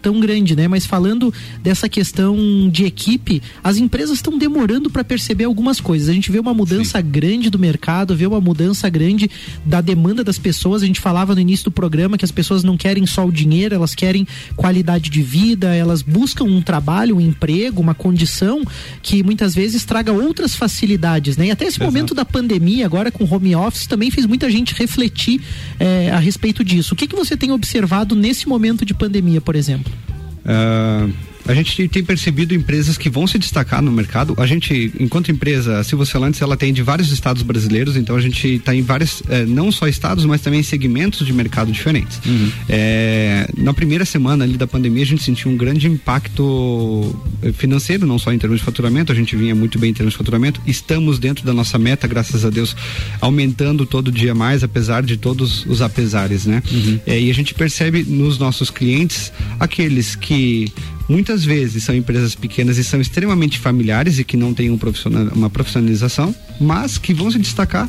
tão 0.01 0.21
grande, 0.21 0.57
né? 0.57 0.69
Mas 0.69 0.87
falando 0.87 1.33
dessa 1.63 1.89
questão 1.89 2.37
de 2.71 2.85
equipe, 2.85 3.43
as 3.63 3.77
empresas 3.77 4.17
estão 4.17 4.39
demorando 4.39 4.91
para 4.91 5.05
perceber 5.05 5.18
algumas 5.45 5.81
coisas. 5.81 6.09
A 6.09 6.13
gente 6.13 6.31
vê 6.31 6.39
uma 6.39 6.55
mudança 6.55 6.99
Sim. 6.99 7.09
grande 7.09 7.51
do 7.51 7.59
mercado, 7.59 8.17
vê 8.17 8.27
uma 8.27 8.41
mudança 8.41 8.89
grande 8.89 9.31
da 9.65 9.81
demanda 9.81 10.23
das 10.23 10.39
pessoas. 10.39 10.83
A 10.83 10.87
gente 10.87 11.01
falava 11.01 11.35
no 11.35 11.41
início 11.41 11.65
do 11.65 11.71
programa 11.71 12.17
que 12.19 12.25
as 12.25 12.31
pessoas 12.31 12.63
não 12.63 12.77
querem 12.77 13.07
só 13.07 13.27
o 13.27 13.33
dinheiro, 13.33 13.75
elas 13.75 13.95
querem 13.95 14.27
qualidade 14.57 15.11
de 15.11 15.23
vida, 15.23 15.75
elas 15.75 16.03
buscam 16.03 16.45
um 16.45 16.63
trabalho, 16.63 17.17
um 17.17 17.21
emprego, 17.21 17.81
uma 17.81 17.95
condição 17.95 18.63
que 19.03 19.23
muitas 19.23 19.55
vezes 19.55 19.85
traga 19.85 20.13
outras 20.13 20.55
facilidades, 20.55 21.37
né? 21.37 21.47
E 21.47 21.51
até 21.51 21.65
esse 21.65 21.79
Exato. 21.79 21.91
momento 21.91 22.15
da 22.15 22.25
pandemia, 22.25 22.87
agora 22.87 23.11
com 23.11 23.25
home 23.25 23.55
office, 23.55 23.87
também 23.87 24.11
fez 24.11 24.27
muita 24.27 24.51
gente 24.51 24.75
refletir 24.75 25.41
é, 25.79 26.11
a 26.11 26.19
respeito 26.19 26.65
disso. 26.65 26.95
O 26.95 26.97
que, 26.97 27.07
que 27.07 27.17
você 27.17 27.37
tem 27.37 27.51
observado 27.51 28.15
nesse 28.15 28.49
momento 28.49 28.85
de 28.85 28.95
pandemia, 28.95 29.41
por 29.41 29.57
exemplo? 29.57 29.93
Uh 30.45 31.28
a 31.49 31.55
gente 31.55 31.89
tem 31.89 32.05
percebido 32.05 32.55
empresas 32.55 32.99
que 32.99 33.09
vão 33.09 33.27
se 33.27 33.39
destacar 33.39 33.81
no 33.81 33.91
mercado. 33.91 34.35
A 34.37 34.47
gente, 34.47 34.93
enquanto 35.01 35.31
empresa, 35.31 35.79
a 35.79 35.85
Silva 35.85 36.05
Celantes, 36.05 36.43
ela 36.43 36.59
tem 36.59 36.75
de 36.75 36.83
vários 36.83 37.11
estados 37.11 37.43
brasileiros, 37.43 37.97
então 37.97 38.15
a 38.17 38.21
gente 38.21 38.57
está 38.57 38.75
em 38.75 38.83
vários, 38.83 39.23
eh, 39.31 39.47
não 39.47 39.73
só 39.73 39.89
estados, 39.89 40.27
mas 40.27 40.43
também 40.43 40.63
segmentos 40.63 41.27
de 41.27 41.33
mercado 41.33 41.73
diferentes. 41.73 42.21
Uhum. 42.27 42.53
Eh, 42.69 43.49
na 43.57 43.73
primeira 43.73 44.05
semana 44.05 44.45
ali 44.45 44.59
da 44.59 44.67
pandemia, 44.67 45.03
a 45.03 45.07
gente 45.07 45.23
sentiu 45.23 45.51
um 45.51 45.57
grande 45.57 45.87
impacto 45.87 47.17
eh, 47.43 47.51
financeiro, 47.53 48.07
não 48.07 48.19
só 48.19 48.31
em 48.31 48.39
termos 48.39 48.59
de 48.59 48.65
faturamento, 48.65 49.11
a 49.11 49.15
gente 49.15 49.35
vinha 49.35 49.55
muito 49.55 49.79
bem 49.79 49.91
em 49.91 49.95
termos 49.95 50.13
de 50.13 50.19
faturamento. 50.19 50.61
Estamos 50.67 51.19
dentro 51.19 51.47
da 51.47 51.55
nossa 51.55 51.79
meta, 51.79 52.07
graças 52.07 52.45
a 52.45 52.51
Deus, 52.51 52.77
aumentando 53.23 53.87
todo 53.87 54.13
dia 54.13 54.35
mais, 54.35 54.63
apesar 54.63 55.03
de 55.03 55.17
todos 55.17 55.65
os 55.65 55.81
apesares, 55.81 56.45
né? 56.45 56.63
Uhum. 56.71 57.01
e 57.07 57.31
a 57.31 57.35
gente 57.35 57.55
percebe 57.55 58.05
nos 58.05 58.39
nossos 58.39 58.69
clientes 58.69 59.33
aqueles 59.59 60.15
que 60.15 60.71
muitas 61.09 61.45
vezes 61.45 61.85
são 61.85 61.95
empresas 61.95 62.35
pequenas 62.35 62.79
e 62.79 62.85
são 62.85 63.01
extremamente 63.01 63.59
familiares 63.59 64.19
e 64.19 64.25
que 64.25 64.37
não 64.37 64.53
têm 64.53 64.71
um 64.71 64.79
profissional, 64.79 65.29
uma 65.35 65.49
profissionalização, 65.49 66.35
mas 66.61 66.99
que 66.99 67.15
vão 67.15 67.31
se 67.31 67.39
destacar 67.39 67.89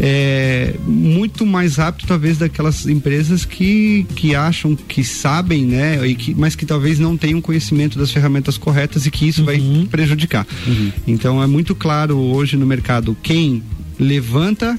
é, 0.00 0.74
muito 0.86 1.44
mais 1.44 1.76
rápido 1.76 2.06
talvez 2.06 2.38
daquelas 2.38 2.86
empresas 2.86 3.44
que, 3.44 4.06
que 4.16 4.34
acham 4.34 4.74
que 4.74 5.04
sabem, 5.04 5.66
né, 5.66 6.06
e 6.06 6.14
que, 6.14 6.34
mas 6.34 6.56
que 6.56 6.64
talvez 6.64 6.98
não 6.98 7.16
tenham 7.16 7.40
conhecimento 7.40 7.98
das 7.98 8.10
ferramentas 8.10 8.56
corretas 8.56 9.04
e 9.04 9.10
que 9.10 9.28
isso 9.28 9.40
uhum. 9.40 9.46
vai 9.46 9.88
prejudicar. 9.90 10.46
Uhum. 10.66 10.92
Então 11.06 11.42
é 11.42 11.46
muito 11.46 11.74
claro 11.74 12.16
hoje 12.16 12.56
no 12.56 12.66
mercado 12.66 13.16
quem 13.22 13.62
levanta 13.98 14.78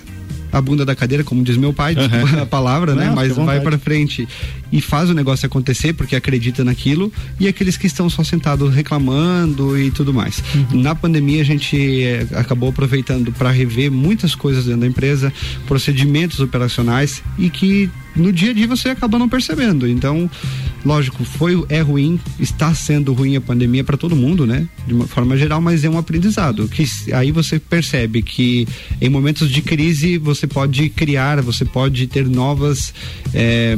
a 0.51 0.59
bunda 0.59 0.83
da 0.83 0.95
cadeira, 0.95 1.23
como 1.23 1.43
diz 1.43 1.55
meu 1.55 1.71
pai, 1.71 1.95
uhum. 1.95 2.41
a 2.41 2.45
palavra, 2.45 2.93
né? 2.93 3.11
Mas 3.15 3.35
vai 3.35 3.61
para 3.61 3.77
frente 3.77 4.27
e 4.71 4.81
faz 4.81 5.09
o 5.09 5.13
negócio 5.13 5.45
acontecer 5.45 5.93
porque 5.93 6.15
acredita 6.15 6.63
naquilo 6.63 7.11
e 7.39 7.47
aqueles 7.47 7.77
que 7.77 7.87
estão 7.87 8.09
só 8.09 8.23
sentados 8.23 8.73
reclamando 8.73 9.77
e 9.77 9.91
tudo 9.91 10.13
mais. 10.13 10.43
Uhum. 10.55 10.81
Na 10.81 10.95
pandemia 10.95 11.41
a 11.41 11.45
gente 11.45 12.03
eh, 12.03 12.27
acabou 12.33 12.69
aproveitando 12.69 13.31
para 13.31 13.51
rever 13.51 13.91
muitas 13.91 14.35
coisas 14.35 14.65
dentro 14.65 14.81
da 14.81 14.87
empresa, 14.87 15.33
procedimentos 15.67 16.39
operacionais 16.39 17.21
e 17.37 17.49
que 17.49 17.89
no 18.15 18.31
dia 18.31 18.51
a 18.51 18.53
dia 18.53 18.67
você 18.67 18.89
acaba 18.89 19.17
não 19.17 19.29
percebendo. 19.29 19.87
Então, 19.87 20.29
lógico, 20.83 21.23
foi 21.23 21.63
é 21.69 21.79
ruim, 21.81 22.19
está 22.39 22.73
sendo 22.73 23.13
ruim 23.13 23.35
a 23.35 23.41
pandemia 23.41 23.83
para 23.83 23.97
todo 23.97 24.15
mundo, 24.15 24.45
né? 24.45 24.67
De 24.85 24.93
uma 24.93 25.07
forma 25.07 25.37
geral, 25.37 25.61
mas 25.61 25.83
é 25.83 25.89
um 25.89 25.97
aprendizado 25.97 26.67
que 26.67 26.83
aí 27.13 27.31
você 27.31 27.59
percebe 27.59 28.21
que 28.21 28.67
em 28.99 29.09
momentos 29.09 29.49
de 29.49 29.61
crise 29.61 30.17
você 30.17 30.45
pode 30.45 30.89
criar, 30.89 31.41
você 31.41 31.63
pode 31.63 32.07
ter 32.07 32.27
novas 32.27 32.93
é, 33.33 33.77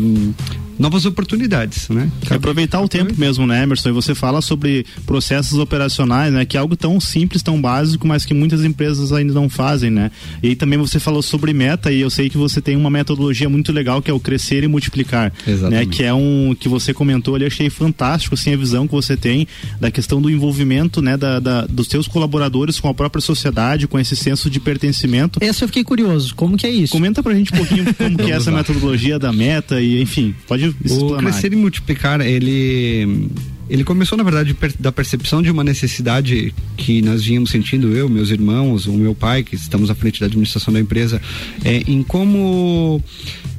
novas 0.78 1.06
oportunidades, 1.06 1.90
né? 1.90 2.10
Cabe... 2.26 2.36
Aproveitar 2.36 2.82
o 2.82 2.88
tempo 2.88 3.14
mesmo, 3.18 3.46
né, 3.46 3.64
Emerson? 3.64 3.90
E 3.90 3.92
você 3.92 4.16
fala 4.16 4.42
sobre 4.42 4.86
processos 5.06 5.58
operacionais, 5.58 6.34
né? 6.34 6.46
Que 6.46 6.58
é 6.58 6.60
algo 6.60 6.76
tão 6.76 7.00
simples, 7.00 7.42
tão 7.42 7.62
básico, 7.62 8.08
mas 8.08 8.26
que 8.26 8.34
muitas 8.34 8.64
empresas 8.64 9.12
ainda 9.12 9.34
não 9.34 9.50
fazem, 9.50 9.90
né? 9.90 10.12
E 10.42 10.56
também 10.56 10.78
você 10.78 11.00
falou 11.00 11.22
sobre 11.22 11.54
meta 11.54 11.92
e 11.92 12.02
eu 12.02 12.10
sei 12.10 12.30
que 12.30 12.38
você 12.38 12.62
tem 12.62 12.76
uma 12.76 12.90
metodologia 12.90 13.50
muito 13.50 13.72
legal 13.72 14.02
que 14.02 14.10
é 14.10 14.14
o 14.14 14.20
crescer 14.20 14.64
e 14.64 14.68
multiplicar, 14.68 15.32
né? 15.46 15.54
Exatamente. 15.54 15.88
né? 15.88 15.94
Que 15.96 16.04
é 16.04 16.14
um 16.14 16.56
que 16.60 16.68
você 16.68 16.94
comentou 16.94 17.36
ali, 17.36 17.46
achei 17.46 17.70
fantástico, 17.70 18.36
assim, 18.36 18.54
a 18.54 18.58
visão 18.58 18.88
que 18.88 18.94
você 18.94 19.16
tem 19.16 19.48
da 19.80 19.92
questão 19.92 20.22
do 20.22 20.30
envolvimento, 20.30 21.02
né? 21.02 21.18
Da, 21.18 21.40
da 21.40 21.66
dos 21.66 21.88
seus 21.88 22.08
colaboradores 22.08 22.80
com 22.80 22.88
a 22.88 22.94
própria 22.94 23.22
sociedade, 23.22 23.88
com 23.88 24.00
esse 24.00 24.16
senso 24.16 24.50
de 24.50 24.60
pertencimento. 24.60 25.40
Essa 25.42 25.64
eu 25.64 25.68
fiquei 25.68 25.84
curioso, 25.84 26.36
como 26.36 26.58
que 26.58 26.66
é 26.66 26.72
isso? 26.72 26.92
Comenta 26.92 27.22
pra 27.22 27.34
gente 27.34 27.54
um 27.54 27.58
pouquinho 27.58 27.94
como 27.96 28.18
que 28.18 28.32
é 28.32 28.36
essa 28.36 28.52
metodologia 28.52 29.20
da 29.20 29.32
meta 29.32 29.82
e, 29.82 30.02
enfim, 30.02 30.36
pode 30.48 30.63
pode 30.72 30.94
O 30.94 31.18
crescer 31.18 31.54
e 31.54 31.56
multiplicar, 31.56 32.22
ele 32.22 33.30
ele 33.70 33.84
começou 33.84 34.18
na 34.18 34.24
verdade 34.24 34.56
da 34.80 34.92
percepção 34.92 35.42
de 35.42 35.50
uma 35.50 35.64
necessidade 35.64 36.54
que 36.78 37.02
nós 37.02 37.24
vínhamos 37.24 37.50
sentindo 37.50 37.96
eu, 37.96 38.10
meus 38.10 38.30
irmãos, 38.30 38.86
o 38.86 38.94
meu 38.94 39.16
pai, 39.16 39.42
que 39.42 39.56
estamos 39.56 39.90
à 39.90 39.96
frente 39.96 40.20
da 40.20 40.26
administração 40.26 40.74
da 40.74 40.80
empresa, 40.80 41.22
é, 41.64 41.78
em 41.88 42.04
como 42.04 43.02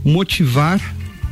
motivar 0.05 0.81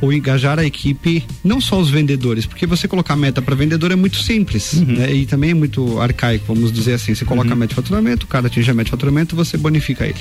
ou 0.03 0.11
engajar 0.11 0.59
a 0.59 0.65
equipe, 0.65 1.23
não 1.41 1.61
só 1.61 1.79
os 1.79 1.89
vendedores, 1.89 2.45
porque 2.45 2.65
você 2.67 2.89
colocar 2.89 3.15
meta 3.15 3.41
para 3.41 3.55
vendedor 3.55 3.89
é 3.89 3.95
muito 3.95 4.17
simples 4.17 4.73
uhum. 4.73 4.85
né? 4.85 5.13
e 5.13 5.25
também 5.25 5.51
é 5.51 5.53
muito 5.53 5.97
arcaico, 6.01 6.53
vamos 6.53 6.73
dizer 6.73 6.95
assim. 6.95 7.15
Você 7.15 7.23
coloca 7.23 7.47
uhum. 7.47 7.53
a 7.53 7.55
meta 7.55 7.69
de 7.69 7.75
faturamento, 7.75 8.25
o 8.25 8.27
cara 8.27 8.47
atinge 8.47 8.69
a 8.69 8.73
meta 8.73 8.85
de 8.85 8.91
faturamento, 8.91 9.33
você 9.33 9.55
bonifica 9.55 10.05
ele. 10.05 10.19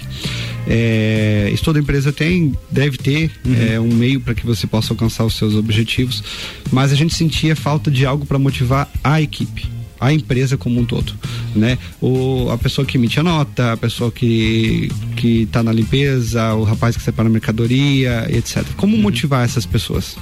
É, 0.68 1.50
isso 1.52 1.64
toda 1.64 1.80
empresa 1.80 2.12
tem, 2.12 2.56
deve 2.70 2.96
ter 2.96 3.32
uhum. 3.44 3.54
é, 3.54 3.80
um 3.80 3.92
meio 3.92 4.20
para 4.20 4.34
que 4.34 4.46
você 4.46 4.68
possa 4.68 4.92
alcançar 4.92 5.24
os 5.24 5.34
seus 5.34 5.56
objetivos, 5.56 6.22
mas 6.70 6.92
a 6.92 6.94
gente 6.94 7.12
sentia 7.12 7.56
falta 7.56 7.90
de 7.90 8.06
algo 8.06 8.24
para 8.24 8.38
motivar 8.38 8.88
a 9.02 9.20
equipe 9.20 9.81
a 10.02 10.12
empresa 10.12 10.56
como 10.56 10.80
um 10.80 10.84
todo, 10.84 11.14
né? 11.54 11.78
O, 12.00 12.50
a 12.50 12.58
pessoa 12.58 12.84
que 12.84 12.96
emite 12.98 13.20
a 13.20 13.22
nota, 13.22 13.72
a 13.72 13.76
pessoa 13.76 14.10
que 14.10 14.90
que 15.16 15.42
está 15.42 15.62
na 15.62 15.72
limpeza, 15.72 16.54
o 16.54 16.64
rapaz 16.64 16.96
que 16.96 17.02
separa 17.02 17.28
a 17.28 17.32
mercadoria, 17.32 18.26
etc. 18.28 18.64
Como 18.76 18.96
uhum. 18.96 19.02
motivar 19.02 19.44
essas 19.44 19.64
pessoas? 19.64 20.16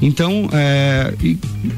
Então, 0.00 0.48
é, 0.52 1.14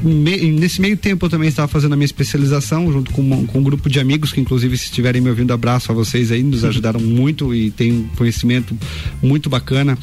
me, 0.03 0.51
nesse 0.51 0.81
meio 0.81 0.97
tempo 0.97 1.27
eu 1.27 1.29
também 1.29 1.47
estava 1.47 1.67
fazendo 1.67 1.93
a 1.93 1.95
minha 1.95 2.05
especialização 2.05 2.91
junto 2.91 3.11
com, 3.11 3.45
com 3.45 3.59
um 3.59 3.63
grupo 3.63 3.87
de 3.87 3.99
amigos 3.99 4.33
que 4.33 4.41
inclusive 4.41 4.75
se 4.77 4.85
estiverem 4.85 5.21
me 5.21 5.29
ouvindo 5.29 5.53
abraço 5.53 5.91
a 5.91 5.95
vocês 5.95 6.31
aí, 6.31 6.41
nos 6.41 6.65
ajudaram 6.65 6.99
muito 6.99 7.53
e 7.53 7.69
tem 7.69 7.91
um 7.91 8.07
conhecimento 8.15 8.75
muito 9.21 9.49
bacana. 9.49 9.95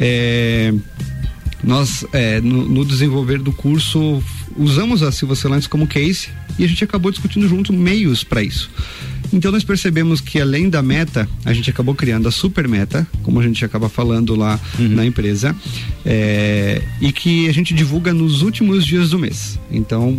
É, 0.00 0.72
nós 1.68 2.02
é, 2.14 2.40
no, 2.40 2.66
no, 2.66 2.82
desenvolver 2.82 3.38
do 3.40 3.52
curso 3.52 4.22
usamos 4.56 5.02
a 5.02 5.12
Silva 5.12 5.36
Celantes 5.36 5.68
como 5.68 5.86
case 5.86 6.30
e 6.58 6.64
a 6.64 6.66
gente 6.66 6.82
acabou 6.82 7.10
discutindo 7.10 7.46
junto 7.46 7.74
meios 7.74 8.24
para 8.24 8.42
isso. 8.42 8.70
Então 9.30 9.52
nós 9.52 9.62
percebemos 9.62 10.22
que 10.22 10.40
além 10.40 10.70
da 10.70 10.80
meta, 10.80 11.28
a 11.44 11.52
gente 11.52 11.68
acabou 11.68 11.94
criando 11.94 12.26
a 12.26 12.30
super 12.30 12.66
meta, 12.66 13.06
como 13.22 13.38
a 13.38 13.42
gente 13.42 13.62
acaba 13.62 13.90
falando 13.90 14.34
lá 14.34 14.58
uhum. 14.78 14.88
na 14.88 15.04
empresa, 15.04 15.54
é, 16.06 16.80
e 17.02 17.12
que 17.12 17.46
a 17.50 17.52
gente 17.52 17.74
divulga 17.74 18.14
nos 18.14 18.40
últimos 18.40 18.86
dias 18.86 19.10
do 19.10 19.18
mês. 19.18 19.60
Então 19.70 20.18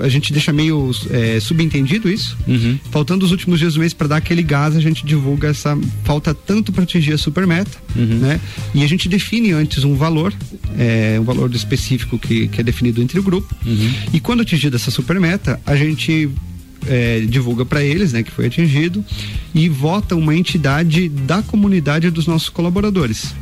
a 0.00 0.08
gente 0.08 0.32
deixa 0.32 0.52
meio 0.52 0.90
é, 1.10 1.40
subentendido 1.40 2.10
isso. 2.10 2.36
Uhum. 2.46 2.78
Faltando 2.90 3.24
os 3.24 3.30
últimos 3.30 3.58
dias 3.58 3.74
do 3.74 3.80
mês 3.80 3.92
para 3.92 4.08
dar 4.08 4.16
aquele 4.16 4.42
gás, 4.42 4.76
a 4.76 4.80
gente 4.80 5.04
divulga 5.04 5.48
essa 5.48 5.78
falta 6.04 6.34
tanto 6.34 6.72
para 6.72 6.84
atingir 6.84 7.12
a 7.12 7.18
super 7.18 7.46
meta, 7.46 7.78
uhum. 7.94 8.18
né? 8.18 8.40
E 8.74 8.82
a 8.82 8.86
gente 8.86 9.08
define 9.08 9.52
antes 9.52 9.84
um 9.84 9.94
valor, 9.94 10.32
é, 10.78 11.18
um 11.20 11.24
valor 11.24 11.54
específico 11.54 12.18
que, 12.18 12.48
que 12.48 12.60
é 12.60 12.64
definido 12.64 13.02
entre 13.02 13.18
o 13.18 13.22
grupo. 13.22 13.54
Uhum. 13.64 13.92
E 14.12 14.20
quando 14.20 14.40
atingida 14.42 14.76
essa 14.76 14.90
super 14.90 15.18
meta, 15.20 15.60
a 15.64 15.76
gente 15.76 16.30
é, 16.86 17.20
divulga 17.20 17.64
para 17.64 17.82
eles, 17.82 18.12
né, 18.12 18.22
que 18.22 18.30
foi 18.30 18.46
atingido, 18.46 19.04
e 19.54 19.68
vota 19.68 20.14
uma 20.14 20.34
entidade 20.34 21.08
da 21.08 21.42
comunidade 21.42 22.10
dos 22.10 22.26
nossos 22.26 22.48
colaboradores. 22.48 23.34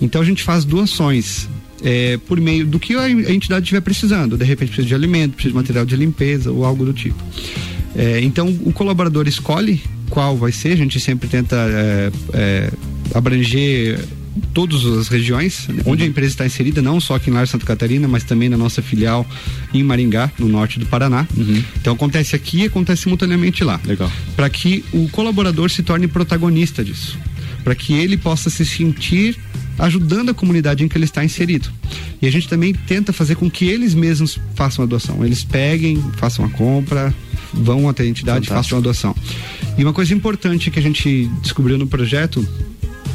Então 0.00 0.20
a 0.20 0.24
gente 0.24 0.42
faz 0.42 0.64
doações 0.64 1.48
é, 1.82 2.18
por 2.26 2.40
meio 2.40 2.66
do 2.66 2.78
que 2.78 2.94
a 2.94 3.10
entidade 3.10 3.64
estiver 3.64 3.80
precisando. 3.80 4.36
De 4.36 4.44
repente 4.44 4.68
precisa 4.68 4.88
de 4.88 4.94
alimento, 4.94 5.32
precisa 5.32 5.52
de 5.52 5.56
material 5.56 5.84
de 5.84 5.96
limpeza 5.96 6.50
ou 6.50 6.64
algo 6.64 6.84
do 6.84 6.92
tipo. 6.92 7.22
É, 7.96 8.20
então 8.20 8.48
o 8.64 8.72
colaborador 8.72 9.28
escolhe 9.28 9.82
qual 10.10 10.36
vai 10.36 10.52
ser, 10.52 10.72
a 10.72 10.76
gente 10.76 10.98
sempre 11.00 11.28
tenta 11.28 11.56
é, 11.56 12.12
é, 12.32 12.70
abranger 13.14 14.00
todas 14.52 14.84
as 14.84 15.08
regiões 15.08 15.68
uhum. 15.68 15.92
onde 15.92 16.02
a 16.02 16.06
empresa 16.06 16.32
está 16.32 16.46
inserida, 16.46 16.82
não 16.82 17.00
só 17.00 17.14
aqui 17.14 17.30
em 17.30 17.32
Lar 17.32 17.46
Santa 17.46 17.64
Catarina, 17.64 18.08
mas 18.08 18.24
também 18.24 18.48
na 18.48 18.56
nossa 18.56 18.82
filial 18.82 19.26
em 19.72 19.82
Maringá, 19.82 20.30
no 20.38 20.48
norte 20.48 20.78
do 20.78 20.86
Paraná. 20.86 21.26
Uhum. 21.36 21.62
Então 21.80 21.94
acontece 21.94 22.34
aqui 22.34 22.62
e 22.62 22.64
acontece 22.66 23.02
simultaneamente 23.02 23.62
lá. 23.62 23.80
Legal. 23.84 24.10
Para 24.34 24.50
que 24.50 24.84
o 24.92 25.08
colaborador 25.10 25.70
se 25.70 25.82
torne 25.82 26.08
protagonista 26.08 26.82
disso. 26.82 27.18
Para 27.64 27.74
que 27.74 27.94
ele 27.94 28.16
possa 28.16 28.50
se 28.50 28.64
sentir 28.64 29.36
ajudando 29.78 30.28
a 30.30 30.34
comunidade 30.34 30.84
em 30.84 30.88
que 30.88 30.96
ele 30.96 31.04
está 31.04 31.24
inserido. 31.24 31.68
E 32.22 32.26
a 32.26 32.30
gente 32.30 32.48
também 32.48 32.72
tenta 32.72 33.12
fazer 33.12 33.34
com 33.34 33.50
que 33.50 33.64
eles 33.64 33.94
mesmos 33.94 34.38
façam 34.54 34.84
a 34.84 34.86
doação. 34.86 35.24
Eles 35.24 35.42
peguem, 35.42 36.00
façam 36.16 36.44
a 36.44 36.48
compra, 36.48 37.12
vão 37.52 37.88
até 37.88 38.02
a 38.02 38.06
entidade, 38.06 38.48
Fantástico. 38.48 38.76
façam 38.76 38.78
a 38.78 38.80
doação. 38.80 39.16
E 39.76 39.82
uma 39.82 39.92
coisa 39.92 40.14
importante 40.14 40.70
que 40.70 40.78
a 40.78 40.82
gente 40.82 41.28
descobriu 41.42 41.76
no 41.76 41.86
projeto 41.86 42.46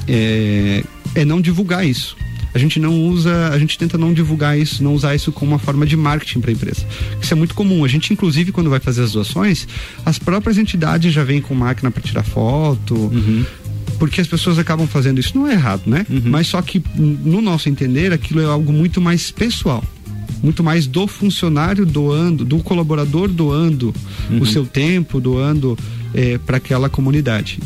é, 0.08 0.84
é 1.16 1.24
não 1.24 1.40
divulgar 1.40 1.86
isso. 1.86 2.18
A 2.54 2.58
gente 2.58 2.80
não 2.80 3.00
usa, 3.06 3.50
a 3.50 3.60
gente 3.60 3.78
tenta 3.78 3.98
não 3.98 4.12
divulgar 4.12 4.58
isso, 4.58 4.84
não 4.84 4.96
usar 4.96 5.14
isso 5.14 5.32
como 5.32 5.52
uma 5.52 5.60
forma 5.60 5.86
de 5.86 5.96
marketing 5.96 6.42
para 6.42 6.50
a 6.50 6.54
empresa. 6.54 6.86
Isso 7.22 7.32
é 7.32 7.38
muito 7.38 7.54
comum. 7.54 7.86
A 7.86 7.88
gente, 7.88 8.12
inclusive, 8.12 8.52
quando 8.52 8.72
vai 8.72 8.80
fazer 8.80 9.04
as 9.04 9.12
doações, 9.12 9.68
as 10.04 10.18
próprias 10.18 10.58
entidades 10.58 11.14
já 11.14 11.24
vêm 11.24 11.42
com 11.42 11.54
máquina 11.54 11.92
para 11.92 12.02
tirar 12.02 12.24
foto. 12.24 12.96
Uhum. 12.96 13.46
Porque 14.00 14.22
as 14.22 14.28
pessoas 14.28 14.58
acabam 14.58 14.88
fazendo 14.88 15.20
isso. 15.20 15.38
Não 15.38 15.46
é 15.46 15.54
errado, 15.54 15.84
né? 15.86 16.06
Uhum. 16.10 16.22
Mas 16.26 16.48
só 16.48 16.62
que, 16.62 16.82
no 16.96 17.42
nosso 17.42 17.70
entender, 17.70 18.14
aquilo 18.14 18.40
é 18.40 18.46
algo 18.46 18.72
muito 18.72 19.00
mais 19.00 19.30
pessoal 19.30 19.84
muito 20.42 20.64
mais 20.64 20.88
do 20.88 21.06
funcionário 21.06 21.86
doando, 21.86 22.46
do 22.46 22.60
colaborador 22.60 23.28
doando 23.28 23.94
uhum. 24.30 24.40
o 24.40 24.46
seu 24.46 24.66
tempo, 24.66 25.20
doando 25.20 25.78
é, 26.14 26.38
para 26.38 26.58
aquela 26.58 26.90
comunidade. 26.90 27.60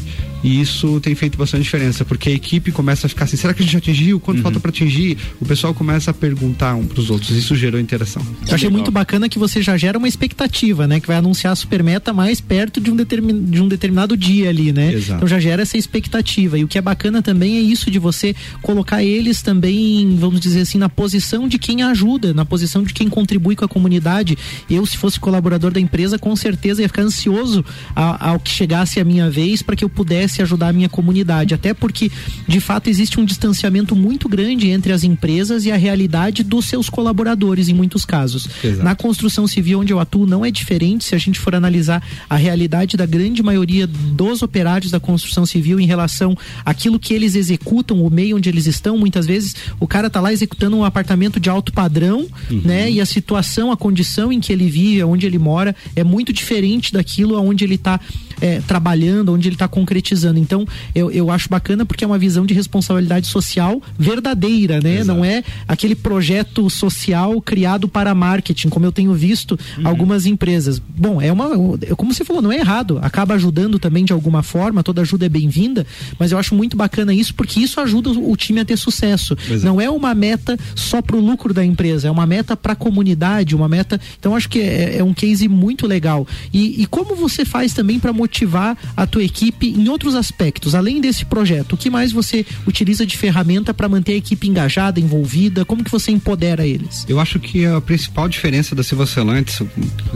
E 0.43 0.59
isso 0.59 0.99
tem 0.99 1.15
feito 1.15 1.37
bastante 1.37 1.63
diferença, 1.63 2.03
porque 2.03 2.29
a 2.29 2.31
equipe 2.31 2.71
começa 2.71 3.07
a 3.07 3.09
ficar 3.09 3.25
assim: 3.25 3.37
será 3.37 3.53
que 3.53 3.61
a 3.61 3.65
gente 3.65 3.77
atingiu? 3.77 4.19
Quanto 4.19 4.37
uhum. 4.37 4.43
falta 4.43 4.59
para 4.59 4.69
atingir? 4.69 5.17
O 5.39 5.45
pessoal 5.45 5.73
começa 5.73 6.11
a 6.11 6.13
perguntar 6.13 6.75
um 6.75 6.85
para 6.85 6.99
os 6.99 7.09
outros. 7.09 7.31
Isso 7.31 7.55
gerou 7.55 7.79
interação. 7.79 8.21
Eu 8.47 8.55
achei 8.55 8.69
muito 8.69 8.91
bacana 8.91 9.29
que 9.29 9.39
você 9.39 9.61
já 9.61 9.77
gera 9.77 9.97
uma 9.97 10.07
expectativa, 10.07 10.87
né? 10.87 10.99
Que 10.99 11.07
vai 11.07 11.17
anunciar 11.17 11.53
a 11.53 11.55
Supermeta 11.55 12.11
mais 12.11 12.41
perto 12.41 12.81
de 12.81 12.91
um, 12.91 12.95
determin, 12.95 13.45
de 13.45 13.61
um 13.61 13.67
determinado 13.67 14.17
dia 14.17 14.49
ali, 14.49 14.73
né? 14.73 14.93
Exato. 14.93 15.17
Então 15.17 15.27
já 15.27 15.39
gera 15.39 15.61
essa 15.61 15.77
expectativa. 15.77 16.57
E 16.57 16.63
o 16.63 16.67
que 16.67 16.77
é 16.77 16.81
bacana 16.81 17.21
também 17.21 17.57
é 17.57 17.61
isso 17.61 17.89
de 17.89 17.99
você 17.99 18.35
colocar 18.61 19.03
eles 19.03 19.41
também, 19.41 20.15
vamos 20.17 20.39
dizer 20.39 20.61
assim, 20.61 20.77
na 20.77 20.89
posição 20.89 21.47
de 21.47 21.57
quem 21.57 21.83
ajuda, 21.83 22.33
na 22.33 22.43
posição 22.43 22.83
de 22.83 22.93
quem 22.93 23.07
contribui 23.07 23.55
com 23.55 23.65
a 23.65 23.67
comunidade. 23.67 24.37
Eu, 24.69 24.85
se 24.85 24.97
fosse 24.97 25.19
colaborador 25.19 25.71
da 25.71 25.79
empresa, 25.79 26.19
com 26.19 26.35
certeza 26.35 26.81
ia 26.81 26.87
ficar 26.87 27.03
ansioso 27.03 27.63
ao 27.95 28.39
que 28.39 28.51
chegasse 28.51 28.99
a 28.99 29.05
minha 29.05 29.29
vez 29.29 29.61
para 29.61 29.75
que 29.75 29.83
eu 29.83 29.89
pudesse 29.89 30.32
pudesse 30.33 30.41
ajudar 30.41 30.69
a 30.69 30.73
minha 30.73 30.89
comunidade. 30.89 31.53
Até 31.53 31.73
porque, 31.73 32.11
de 32.47 32.59
fato, 32.59 32.89
existe 32.89 33.19
um 33.19 33.25
distanciamento 33.25 33.95
muito 33.95 34.27
grande 34.27 34.69
entre 34.69 34.91
as 34.91 35.03
empresas 35.03 35.65
e 35.65 35.71
a 35.71 35.77
realidade 35.77 36.43
dos 36.43 36.65
seus 36.65 36.89
colaboradores, 36.89 37.69
em 37.69 37.73
muitos 37.73 38.03
casos. 38.03 38.47
Exato. 38.63 38.83
Na 38.83 38.95
construção 38.95 39.47
civil, 39.47 39.79
onde 39.79 39.93
eu 39.93 39.99
atuo, 39.99 40.25
não 40.25 40.43
é 40.43 40.49
diferente 40.49 41.03
se 41.03 41.15
a 41.15 41.17
gente 41.17 41.39
for 41.39 41.53
analisar 41.53 42.03
a 42.29 42.35
realidade 42.35 42.97
da 42.97 43.05
grande 43.05 43.43
maioria 43.43 43.85
dos 43.85 44.41
operários 44.41 44.91
da 44.91 44.99
construção 44.99 45.45
civil 45.45 45.79
em 45.79 45.85
relação 45.85 46.35
àquilo 46.65 46.99
que 46.99 47.13
eles 47.13 47.35
executam, 47.35 48.03
o 48.03 48.09
meio 48.09 48.37
onde 48.37 48.49
eles 48.49 48.65
estão. 48.65 48.97
Muitas 48.97 49.25
vezes 49.25 49.55
o 49.79 49.87
cara 49.87 50.07
está 50.07 50.19
lá 50.19 50.33
executando 50.33 50.75
um 50.75 50.83
apartamento 50.83 51.39
de 51.39 51.49
alto 51.49 51.71
padrão, 51.71 52.27
uhum. 52.49 52.61
né? 52.63 52.89
E 52.89 52.99
a 52.99 53.05
situação, 53.05 53.71
a 53.71 53.77
condição 53.77 54.31
em 54.31 54.39
que 54.39 54.51
ele 54.51 54.69
vive, 54.69 55.03
onde 55.03 55.25
ele 55.25 55.37
mora, 55.37 55.75
é 55.95 56.03
muito 56.03 56.33
diferente 56.33 56.91
daquilo 56.91 57.35
aonde 57.35 57.63
ele 57.63 57.75
está 57.75 57.99
é, 58.41 58.61
trabalhando, 58.61 59.33
onde 59.33 59.47
ele 59.47 59.55
está 59.55 59.67
concretizando. 59.67 60.39
Então, 60.39 60.65
eu, 60.93 61.11
eu 61.11 61.31
acho 61.31 61.49
bacana 61.49 61.85
porque 61.85 62.03
é 62.03 62.07
uma 62.07 62.17
visão 62.17 62.45
de 62.45 62.53
responsabilidade 62.53 63.27
social 63.27 63.81
verdadeira, 63.97 64.79
né? 64.81 64.95
Exato. 64.99 65.07
Não 65.07 65.25
é 65.25 65.43
aquele 65.67 65.95
projeto 65.95 66.69
social 66.69 67.41
criado 67.41 67.87
para 67.87 68.13
marketing, 68.13 68.69
como 68.69 68.85
eu 68.85 68.91
tenho 68.91 69.13
visto 69.13 69.57
uhum. 69.77 69.87
algumas 69.87 70.25
empresas. 70.25 70.79
Bom, 70.79 71.21
é 71.21 71.31
uma. 71.31 71.49
Como 71.95 72.13
você 72.13 72.23
falou, 72.23 72.41
não 72.41 72.51
é 72.51 72.57
errado. 72.57 72.99
Acaba 73.01 73.33
ajudando 73.35 73.79
também 73.79 74.05
de 74.05 74.13
alguma 74.13 74.43
forma, 74.43 74.83
toda 74.83 75.01
ajuda 75.01 75.25
é 75.25 75.29
bem-vinda, 75.29 75.85
mas 76.19 76.31
eu 76.31 76.37
acho 76.37 76.55
muito 76.55 76.75
bacana 76.75 77.13
isso 77.13 77.33
porque 77.33 77.59
isso 77.59 77.79
ajuda 77.79 78.09
o 78.11 78.35
time 78.35 78.59
a 78.59 78.65
ter 78.65 78.77
sucesso. 78.77 79.35
Exato. 79.49 79.65
Não 79.65 79.79
é 79.79 79.89
uma 79.89 80.13
meta 80.13 80.57
só 80.75 81.01
para 81.01 81.15
o 81.15 81.19
lucro 81.19 81.53
da 81.53 81.63
empresa, 81.63 82.07
é 82.07 82.11
uma 82.11 82.25
meta 82.25 82.55
para 82.55 82.73
a 82.73 82.75
comunidade, 82.75 83.55
uma 83.55 83.67
meta. 83.67 83.99
Então, 84.19 84.35
acho 84.35 84.49
que 84.49 84.59
é, 84.59 84.97
é 84.97 85.03
um 85.03 85.13
case 85.13 85.47
muito 85.47 85.87
legal. 85.87 86.27
E, 86.53 86.81
e 86.81 86.85
como 86.85 87.15
você 87.15 87.45
faz 87.45 87.73
também 87.73 87.99
para 87.99 88.13
motivar 88.23 88.77
a 88.95 89.05
tua 89.05 89.23
equipe 89.23 89.67
em 89.67 89.89
outros 89.89 90.15
aspectos, 90.15 90.73
além 90.73 91.01
desse 91.01 91.25
projeto? 91.25 91.73
O 91.73 91.77
que 91.77 91.89
mais 91.89 92.11
você 92.11 92.45
utiliza 92.65 93.05
de 93.05 93.17
ferramenta 93.17 93.73
para 93.73 93.89
manter 93.89 94.13
a 94.13 94.15
equipe 94.15 94.47
engajada, 94.47 94.99
envolvida? 94.99 95.65
Como 95.65 95.83
que 95.83 95.91
você 95.91 96.11
empodera 96.11 96.65
eles? 96.65 97.05
Eu 97.07 97.19
acho 97.19 97.39
que 97.39 97.65
a 97.65 97.81
principal 97.81 98.29
diferença 98.29 98.73
da 98.73 98.83
Silva 98.83 99.05
Celantes, 99.05 99.61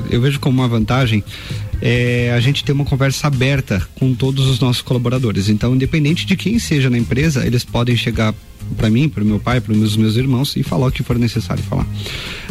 eu 0.09 0.21
vejo 0.21 0.39
como 0.39 0.61
uma 0.61 0.67
vantagem, 0.67 1.23
é 1.81 2.31
a 2.35 2.39
gente 2.39 2.63
ter 2.63 2.71
uma 2.71 2.85
conversa 2.85 3.27
aberta 3.27 3.87
com 3.95 4.13
todos 4.13 4.47
os 4.47 4.59
nossos 4.59 4.81
colaboradores. 4.81 5.49
Então, 5.49 5.75
independente 5.75 6.25
de 6.25 6.35
quem 6.35 6.57
seja 6.59 6.89
na 6.89 6.97
empresa, 6.97 7.45
eles 7.45 7.63
podem 7.63 7.95
chegar 7.95 8.33
para 8.75 8.89
mim, 8.89 9.07
para 9.07 9.23
o 9.23 9.25
meu 9.25 9.39
pai, 9.39 9.61
para 9.61 9.71
os 9.71 9.77
meus, 9.77 9.95
meus 9.95 10.15
irmãos 10.15 10.55
e 10.55 10.63
falar 10.63 10.87
o 10.87 10.91
que 10.91 11.03
for 11.03 11.17
necessário 11.17 11.63
falar. 11.63 11.87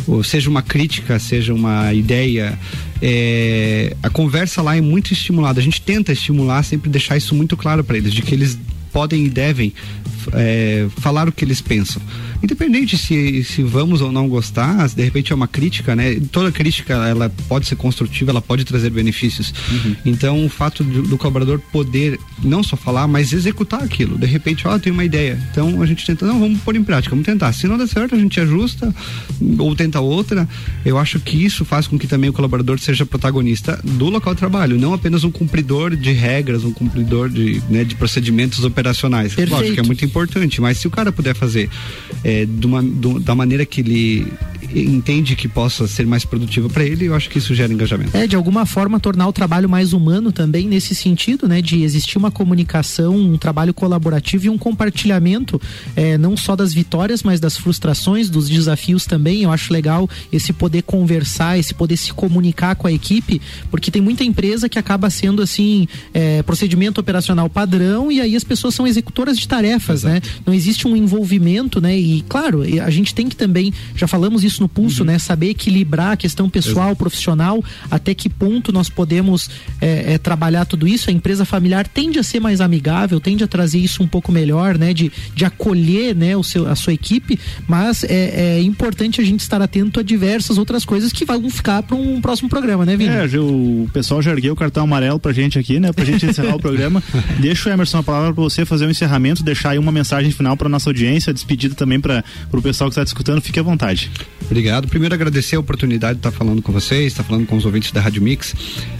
Ou 0.07 0.23
seja 0.23 0.49
uma 0.49 0.62
crítica, 0.62 1.19
seja 1.19 1.53
uma 1.53 1.93
ideia, 1.93 2.59
é, 3.03 3.97
a 4.03 4.09
conversa 4.09 4.62
lá 4.62 4.77
é 4.77 4.81
muito 4.81 5.12
estimulada. 5.12 5.61
A 5.61 5.62
gente 5.62 5.81
tenta 5.81 6.12
estimular, 6.12 6.62
sempre 6.62 6.89
deixar 6.89 7.17
isso 7.17 7.35
muito 7.35 7.57
claro 7.57 7.85
para 7.85 7.97
eles, 7.97 8.12
de 8.12 8.23
que 8.23 8.35
eles 8.35 8.59
podem 8.93 9.27
e 9.27 9.29
devem 9.29 9.75
é, 10.33 10.87
falar 10.99 11.29
o 11.29 11.33
que 11.33 11.45
eles 11.45 11.61
pensam. 11.61 12.01
Independente 12.43 12.97
se, 12.97 13.43
se 13.45 13.62
vamos 13.62 14.01
ou 14.01 14.12
não 14.12 14.29
gostar, 14.29 14.89
de 14.89 15.03
repente 15.03 15.33
é 15.33 15.35
uma 15.35 15.49
crítica, 15.49 15.97
né? 15.97 16.21
Toda 16.31 16.53
crítica 16.53 16.95
ela 16.95 17.31
pode 17.49 17.67
ser 17.67 17.77
construtiva, 17.77 18.31
ela 18.31 18.43
pode 18.43 18.65
trazer 18.65 18.91
benefícios. 18.91 19.53
Uhum. 19.71 19.97
Então 20.05 20.45
o 20.45 20.49
fato 20.49 20.85
do, 20.85 21.03
do, 21.03 21.19
colaborador 21.19 21.59
poder 21.73 22.19
não 22.43 22.62
só 22.62 22.77
falar, 22.77 23.07
mas 23.07 23.33
executar 23.33 23.83
aquilo. 23.83 24.19
De 24.19 24.27
repente, 24.27 24.67
ó, 24.69 24.75
oh, 24.75 24.79
tem 24.79 24.93
uma 24.93 25.05
ideia. 25.05 25.39
Então 25.51 25.83
a 25.83 25.87
gente 25.87 26.05
tenta, 26.05 26.27
não, 26.27 26.39
vamos 26.39 26.61
pôr 26.61 26.77
em 26.77 26.85
prática, 26.85 27.11
vamos 27.11 27.27
tentar. 27.27 27.53
Se 27.53 27.67
não 27.67 27.79
der 27.79 27.89
certo, 27.89 28.15
a 28.15 28.19
gente 28.19 28.39
ajusta 28.41 28.95
ou 29.59 29.75
tenta 29.75 30.01
outra. 30.01 30.49
Eu 30.85 30.99
acho 30.99 31.19
que 31.21 31.45
isso 31.45 31.65
faz 31.65 31.87
com 31.87 31.99
que 31.99 32.07
também 32.07 32.31
o 32.31 32.33
colaborador 32.33 32.79
seja 32.79 33.07
protagonista 33.07 33.81
do 33.83 34.09
local 34.09 34.35
de 34.35 34.39
trabalho, 34.39 34.79
não 34.79 34.93
apenas 34.93 35.25
um 35.25 35.31
cumpridor 35.31 35.97
de 35.97 36.12
regras, 36.12 36.65
um 36.65 36.73
cumpridor 36.73 37.29
de, 37.29 37.62
né, 37.69 37.85
de 37.85 37.95
procedimentos 37.95 38.65
operacionais. 38.65 39.35
Perfeito. 39.35 39.61
Lógico 39.61 39.81
é 39.81 39.83
muito 39.83 40.05
importante, 40.05 40.16
mas 40.61 40.79
se 40.79 40.87
o 40.87 40.91
cara 40.91 41.13
puder 41.13 41.35
fazer 41.35 41.69
é, 42.25 42.47
uma, 42.65 42.83
da 43.21 43.35
maneira 43.35 43.67
que 43.67 43.81
ele 43.81 44.33
entende 44.75 45.37
que 45.37 45.49
possa 45.49 45.87
ser 45.87 46.07
mais 46.07 46.25
produtivo 46.25 46.69
para 46.69 46.85
ele, 46.85 47.07
eu 47.07 47.15
acho 47.15 47.29
que 47.31 47.39
isso 47.39 47.55
gera 47.55 47.73
engajamento. 47.73 48.17
É, 48.17 48.27
de 48.27 48.37
alguma 48.37 48.67
forma 48.67 48.99
tornar 48.99 49.29
o 49.29 49.33
trabalho 49.33 49.69
mais 49.69 49.93
humano 49.93 50.33
também 50.33 50.67
nesse 50.67 50.95
sentido, 50.95 51.49
né? 51.49 51.63
De 51.63 51.83
existir 51.83 52.19
uma 52.19 52.31
comunicação, 52.31 53.17
um 53.17 53.39
trabalho 53.39 53.73
colaborativo 53.73 54.47
e 54.47 54.51
um 54.51 54.59
compartilhamento, 54.59 55.61
é, 55.95 56.19
não 56.19 56.37
só 56.37 56.57
das 56.57 56.73
vitórias, 56.73 57.23
mas 57.23 57.41
das 57.41 57.57
frustrações, 57.57 58.29
dos 58.29 58.49
desafios 58.49 59.05
também. 59.05 59.43
Eu 59.43 59.53
acho 59.53 59.73
legal 59.73 60.09
esse 60.33 60.53
poder 60.53 60.83
conversar, 60.83 61.59
esse 61.59 61.75
poder 61.75 61.97
se 61.97 62.13
comunicar 62.13 62.75
com 62.77 62.87
a 62.87 62.93
equipe, 62.93 63.41
porque 63.71 63.91
tem 63.91 64.03
muita 64.03 64.25
empresa 64.25 64.69
que 64.69 64.79
acaba 64.79 65.11
sendo 65.11 65.43
assim, 65.43 65.87
é, 66.13 66.43
procedimento 66.43 67.01
operacional 67.01 67.49
padrão 67.49 68.11
e 68.11 68.21
aí 68.21 68.37
as 68.37 68.45
pessoas 68.45 68.75
são 68.75 68.87
executoras 68.87 69.39
de 69.39 69.47
tarefas, 69.47 70.05
né? 70.07 70.21
Não 70.47 70.55
existe 70.55 70.87
um 70.87 70.97
envolvimento, 70.97 71.81
né? 71.81 71.99
E 71.99 72.23
claro, 72.29 72.62
a 72.62 72.90
gente 72.90 73.14
tem 73.14 73.29
que 73.29 73.37
também, 73.37 73.73
já 73.95 74.07
falamos 74.07 74.45
isso 74.45 74.62
no 74.62 74.69
pulso, 74.69 75.03
uhum. 75.03 75.09
né? 75.09 75.19
Saber 75.19 75.51
equilibrar 75.51 76.12
a 76.12 76.16
questão 76.16 76.49
pessoal, 76.49 76.87
Exato. 76.87 76.97
profissional, 76.97 77.64
até 77.90 78.14
que 78.14 78.29
ponto 78.29 78.73
nós 78.73 78.88
podemos 78.88 79.51
é, 79.81 80.14
é, 80.14 80.19
trabalhar 80.19 80.64
tudo 80.64 80.87
isso. 80.87 81.11
A 81.11 81.12
empresa 81.12 81.45
familiar 81.45 81.87
tende 81.87 82.19
a 82.19 82.23
ser 82.23 82.40
mais 82.40 82.61
amigável, 82.61 83.21
tende 83.21 83.45
a 83.45 83.49
trazer 83.49 83.79
isso 83.79 84.03
um 84.03 84.07
pouco 84.07 84.31
melhor, 84.31 84.79
né? 84.79 84.95
De, 84.95 85.11
de 85.35 85.45
acolher, 85.45 86.14
né? 86.14 86.37
O 86.37 86.42
seu, 86.42 86.69
a 86.69 86.75
sua 86.75 86.92
equipe, 86.92 87.38
mas 87.66 88.05
é, 88.05 88.59
é 88.59 88.62
importante 88.62 89.21
a 89.21 89.25
gente 89.25 89.40
estar 89.40 89.61
atento 89.61 90.01
a 90.01 90.03
diversas 90.03 90.59
outras 90.59 90.85
coisas 90.85 91.12
que 91.12 91.25
vão 91.25 91.51
ficar 91.51 91.83
para 91.83 91.97
um 91.97 92.21
próximo 92.21 92.49
programa, 92.49 92.87
né, 92.87 92.97
Vini? 92.97 93.11
É, 93.11 93.27
o 93.38 93.88
pessoal 93.92 94.23
já 94.23 94.31
ergueu 94.31 94.53
o 94.53 94.57
cartão 94.57 94.85
amarelo 94.85 95.19
pra 95.19 95.33
gente 95.33 95.59
aqui, 95.59 95.81
né? 95.81 95.92
Pra 95.92 96.05
gente 96.05 96.25
encerrar 96.27 96.57
o 96.57 96.61
programa. 96.61 97.03
Deixa 97.40 97.69
o 97.69 97.73
Emerson 97.73 97.99
a 97.99 98.03
palavra 98.03 98.33
para 98.33 98.42
você 98.42 98.64
fazer 98.64 98.85
o 98.85 98.88
um 98.88 98.90
encerramento, 98.90 99.42
deixar 99.42 99.71
aí 99.71 99.79
uma 99.79 99.92
mensagem 99.97 100.31
final 100.31 100.57
para 100.57 100.69
nossa 100.69 100.91
audiência, 100.91 101.33
despedida 101.33 101.75
também 101.75 102.01
para 102.01 102.23
o 102.53 102.63
pessoal 102.63 102.91
que 102.91 102.93
está 102.93 103.03
escutando. 103.03 103.41
Fique 103.41 103.59
à 103.59 103.63
vontade. 103.63 104.11
Obrigado. 104.45 104.87
Primeiro 104.89 105.15
agradecer 105.15 105.57
a 105.57 105.61
oportunidade 105.61 106.15
de 106.15 106.19
estar 106.21 106.31
falando 106.31 106.63
com 106.63 106.73
vocês, 106.73 107.07
estar 107.07 107.25
falando 107.25 107.47
com 107.47 107.57
os 107.57 107.65
ouvintes 107.65 107.91
da 107.91 108.01
Rádio 108.01 108.23
Mix. 108.23 108.55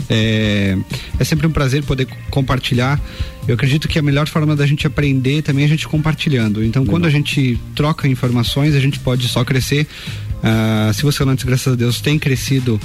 É, 0.09 0.77
é 1.19 1.25
sempre 1.25 1.47
um 1.47 1.51
prazer 1.51 1.85
poder 1.85 2.07
compartilhar. 2.31 3.01
Eu 3.47 3.55
acredito 3.55 3.87
que 3.87 3.99
a 3.99 4.03
melhor 4.03 4.27
forma 4.27 4.57
da 4.57 4.67
gente 4.67 4.87
aprender 4.87 5.43
também 5.43 5.63
é 5.63 5.67
a 5.67 5.69
gente 5.69 5.87
compartilhando. 5.87 6.65
Então, 6.65 6.83
Legal. 6.83 6.95
quando 6.95 7.07
a 7.07 7.11
gente 7.11 7.59
troca 7.75 8.09
informações, 8.09 8.75
a 8.75 8.81
gente 8.81 8.99
pode 8.99 9.29
só 9.29 9.45
crescer. 9.45 9.87
Uh, 10.39 10.93
se 10.93 11.03
você 11.03 11.23
antes, 11.23 11.45
graças 11.45 11.73
a 11.73 11.77
Deus, 11.77 12.01
tem 12.01 12.19
crescido 12.19 12.81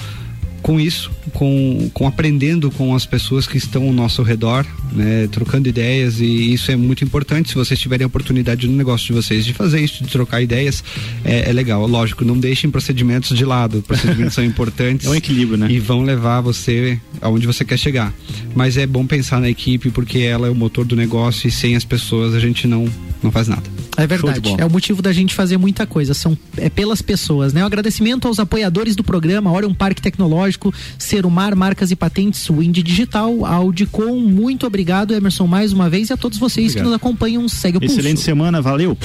com 0.61 0.79
isso, 0.79 1.11
com, 1.33 1.89
com 1.93 2.07
aprendendo 2.07 2.69
com 2.71 2.95
as 2.95 3.05
pessoas 3.05 3.47
que 3.47 3.57
estão 3.57 3.87
ao 3.87 3.93
nosso 3.93 4.21
redor, 4.21 4.65
né, 4.91 5.27
trocando 5.31 5.67
ideias 5.67 6.19
e 6.19 6.53
isso 6.53 6.71
é 6.71 6.75
muito 6.75 7.03
importante. 7.03 7.49
Se 7.49 7.55
vocês 7.55 7.79
tiverem 7.79 8.03
a 8.03 8.07
oportunidade 8.07 8.67
no 8.67 8.75
negócio 8.75 9.07
de 9.07 9.13
vocês 9.13 9.45
de 9.45 9.53
fazer 9.53 9.81
isso, 9.81 10.03
de 10.03 10.09
trocar 10.09 10.41
ideias, 10.41 10.83
é, 11.23 11.49
é 11.49 11.53
legal. 11.53 11.85
Lógico, 11.87 12.23
não 12.23 12.37
deixem 12.37 12.69
procedimentos 12.69 13.35
de 13.37 13.45
lado. 13.45 13.81
Procedimentos 13.81 14.33
são 14.33 14.43
importantes. 14.45 15.07
É 15.07 15.09
um 15.09 15.15
equilíbrio, 15.15 15.57
né? 15.57 15.67
E 15.69 15.79
vão 15.79 16.03
levar 16.03 16.41
você 16.41 16.99
aonde 17.19 17.47
você 17.47 17.65
quer 17.65 17.77
chegar. 17.77 18.13
Mas 18.55 18.77
é 18.77 18.85
bom 18.85 19.05
pensar 19.05 19.39
na 19.39 19.49
equipe 19.49 19.89
porque 19.89 20.19
ela 20.19 20.47
é 20.47 20.49
o 20.49 20.55
motor 20.55 20.85
do 20.85 20.95
negócio 20.95 21.47
e 21.47 21.51
sem 21.51 21.75
as 21.75 21.85
pessoas 21.85 22.33
a 22.33 22.39
gente 22.39 22.67
não 22.67 22.87
não 23.23 23.31
faz 23.31 23.47
nada. 23.47 23.80
É 23.97 24.07
verdade. 24.07 24.55
É 24.57 24.65
o 24.65 24.69
motivo 24.69 25.01
da 25.01 25.11
gente 25.11 25.33
fazer 25.33 25.57
muita 25.57 25.85
coisa. 25.85 26.13
São 26.13 26.37
é 26.57 26.69
pelas 26.69 27.01
pessoas, 27.01 27.53
né? 27.53 27.63
Um 27.63 27.67
agradecimento 27.67 28.27
aos 28.27 28.39
apoiadores 28.39 28.95
do 28.95 29.03
programa, 29.03 29.51
Orion 29.51 29.73
Parque 29.73 30.01
Tecnológico, 30.01 30.73
Serumar, 30.97 31.55
Marcas 31.55 31.91
e 31.91 31.95
Patentes, 31.95 32.47
Wind 32.49 32.77
Digital, 32.77 33.45
Audicom. 33.45 34.19
Muito 34.19 34.65
obrigado, 34.65 35.13
Emerson, 35.13 35.47
mais 35.47 35.73
uma 35.73 35.89
vez, 35.89 36.09
e 36.09 36.13
a 36.13 36.17
todos 36.17 36.37
vocês 36.37 36.67
Obrigado. 36.67 36.83
que 36.83 36.89
nos 36.89 36.95
acompanham. 36.95 37.47
Segue 37.49 37.77
o 37.77 37.83
Excelente 37.83 38.15
pulso. 38.15 38.23
semana, 38.25 38.61
valeu. 38.61 38.97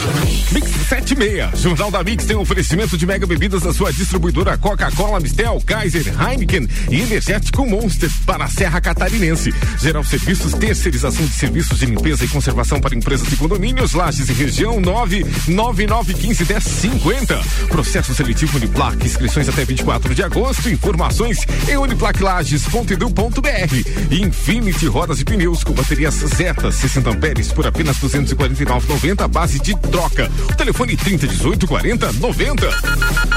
Mix 0.52 0.70
76. 0.88 1.60
Jornal 1.60 1.90
da 1.90 2.02
Mix 2.02 2.24
tem 2.24 2.36
um 2.36 2.40
oferecimento 2.40 2.96
de 2.96 3.06
mega 3.06 3.26
bebidas 3.26 3.62
da 3.62 3.72
sua 3.72 3.92
distribuidora 3.92 4.56
Coca-Cola, 4.56 5.20
Mistel, 5.20 5.60
Kaiser, 5.66 6.14
Heineken 6.20 6.68
e 6.90 7.00
Energético 7.00 7.66
Monster 7.66 8.10
para 8.24 8.44
a 8.44 8.48
Serra 8.48 8.80
Catarinense. 8.80 9.52
Geral 9.80 10.04
Serviços, 10.04 10.52
terceirização 10.54 11.24
de 11.24 11.32
serviços 11.32 11.78
de 11.78 11.86
limpeza 11.86 12.24
e 12.24 12.28
conservação 12.28 12.80
para 12.80 12.94
empresas 12.94 13.30
e 13.32 13.36
condomínios, 13.36 13.92
Lages 13.92 14.28
e 14.28 14.32
região 14.32 14.75
99915 14.80 16.44
1050. 16.44 17.40
Processo 17.68 18.14
seletivo 18.14 18.56
Uniplac, 18.56 19.04
inscrições 19.04 19.48
até 19.48 19.64
24 19.64 20.14
de 20.14 20.22
agosto. 20.22 20.68
Informações 20.68 21.38
em 21.68 21.76
uniplaclages.edu.br. 21.76 24.10
Infinity 24.10 24.86
Rodas 24.86 25.20
e 25.20 25.24
Pneus 25.24 25.64
com 25.64 25.72
baterias 25.72 26.14
Zeta 26.14 26.70
60 26.70 27.10
amperes 27.10 27.52
por 27.52 27.66
apenas 27.66 27.96
249,90 27.98 29.28
base 29.28 29.58
de 29.58 29.76
troca. 29.80 30.30
O 30.50 30.54
telefone 30.54 30.96
3018 30.96 31.66
40 31.66 32.12
90. 32.12 32.68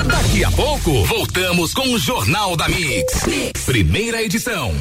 Daqui 0.06 0.44
a 0.44 0.52
pouco 0.52 1.04
voltamos 1.06 1.74
com 1.74 1.94
o 1.94 2.00
Jornal 2.00 2.56
da 2.56 2.68
mix. 2.68 3.26
mix. 3.26 3.62
Primeira 3.66 4.22
edição. 4.22 4.74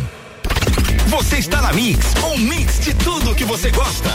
Você 1.09 1.39
está 1.39 1.63
na 1.63 1.73
Mix, 1.73 2.15
um 2.23 2.37
mix 2.37 2.81
de 2.81 2.93
tudo 2.95 3.35
que 3.35 3.45
você 3.45 3.71
gosta. 3.71 4.11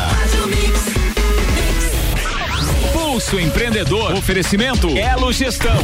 Pulso 3.14 3.40
Empreendedor. 3.40 4.14
Oferecimento 4.14 4.88
Elo 4.98 5.32
Gestão. 5.32 5.78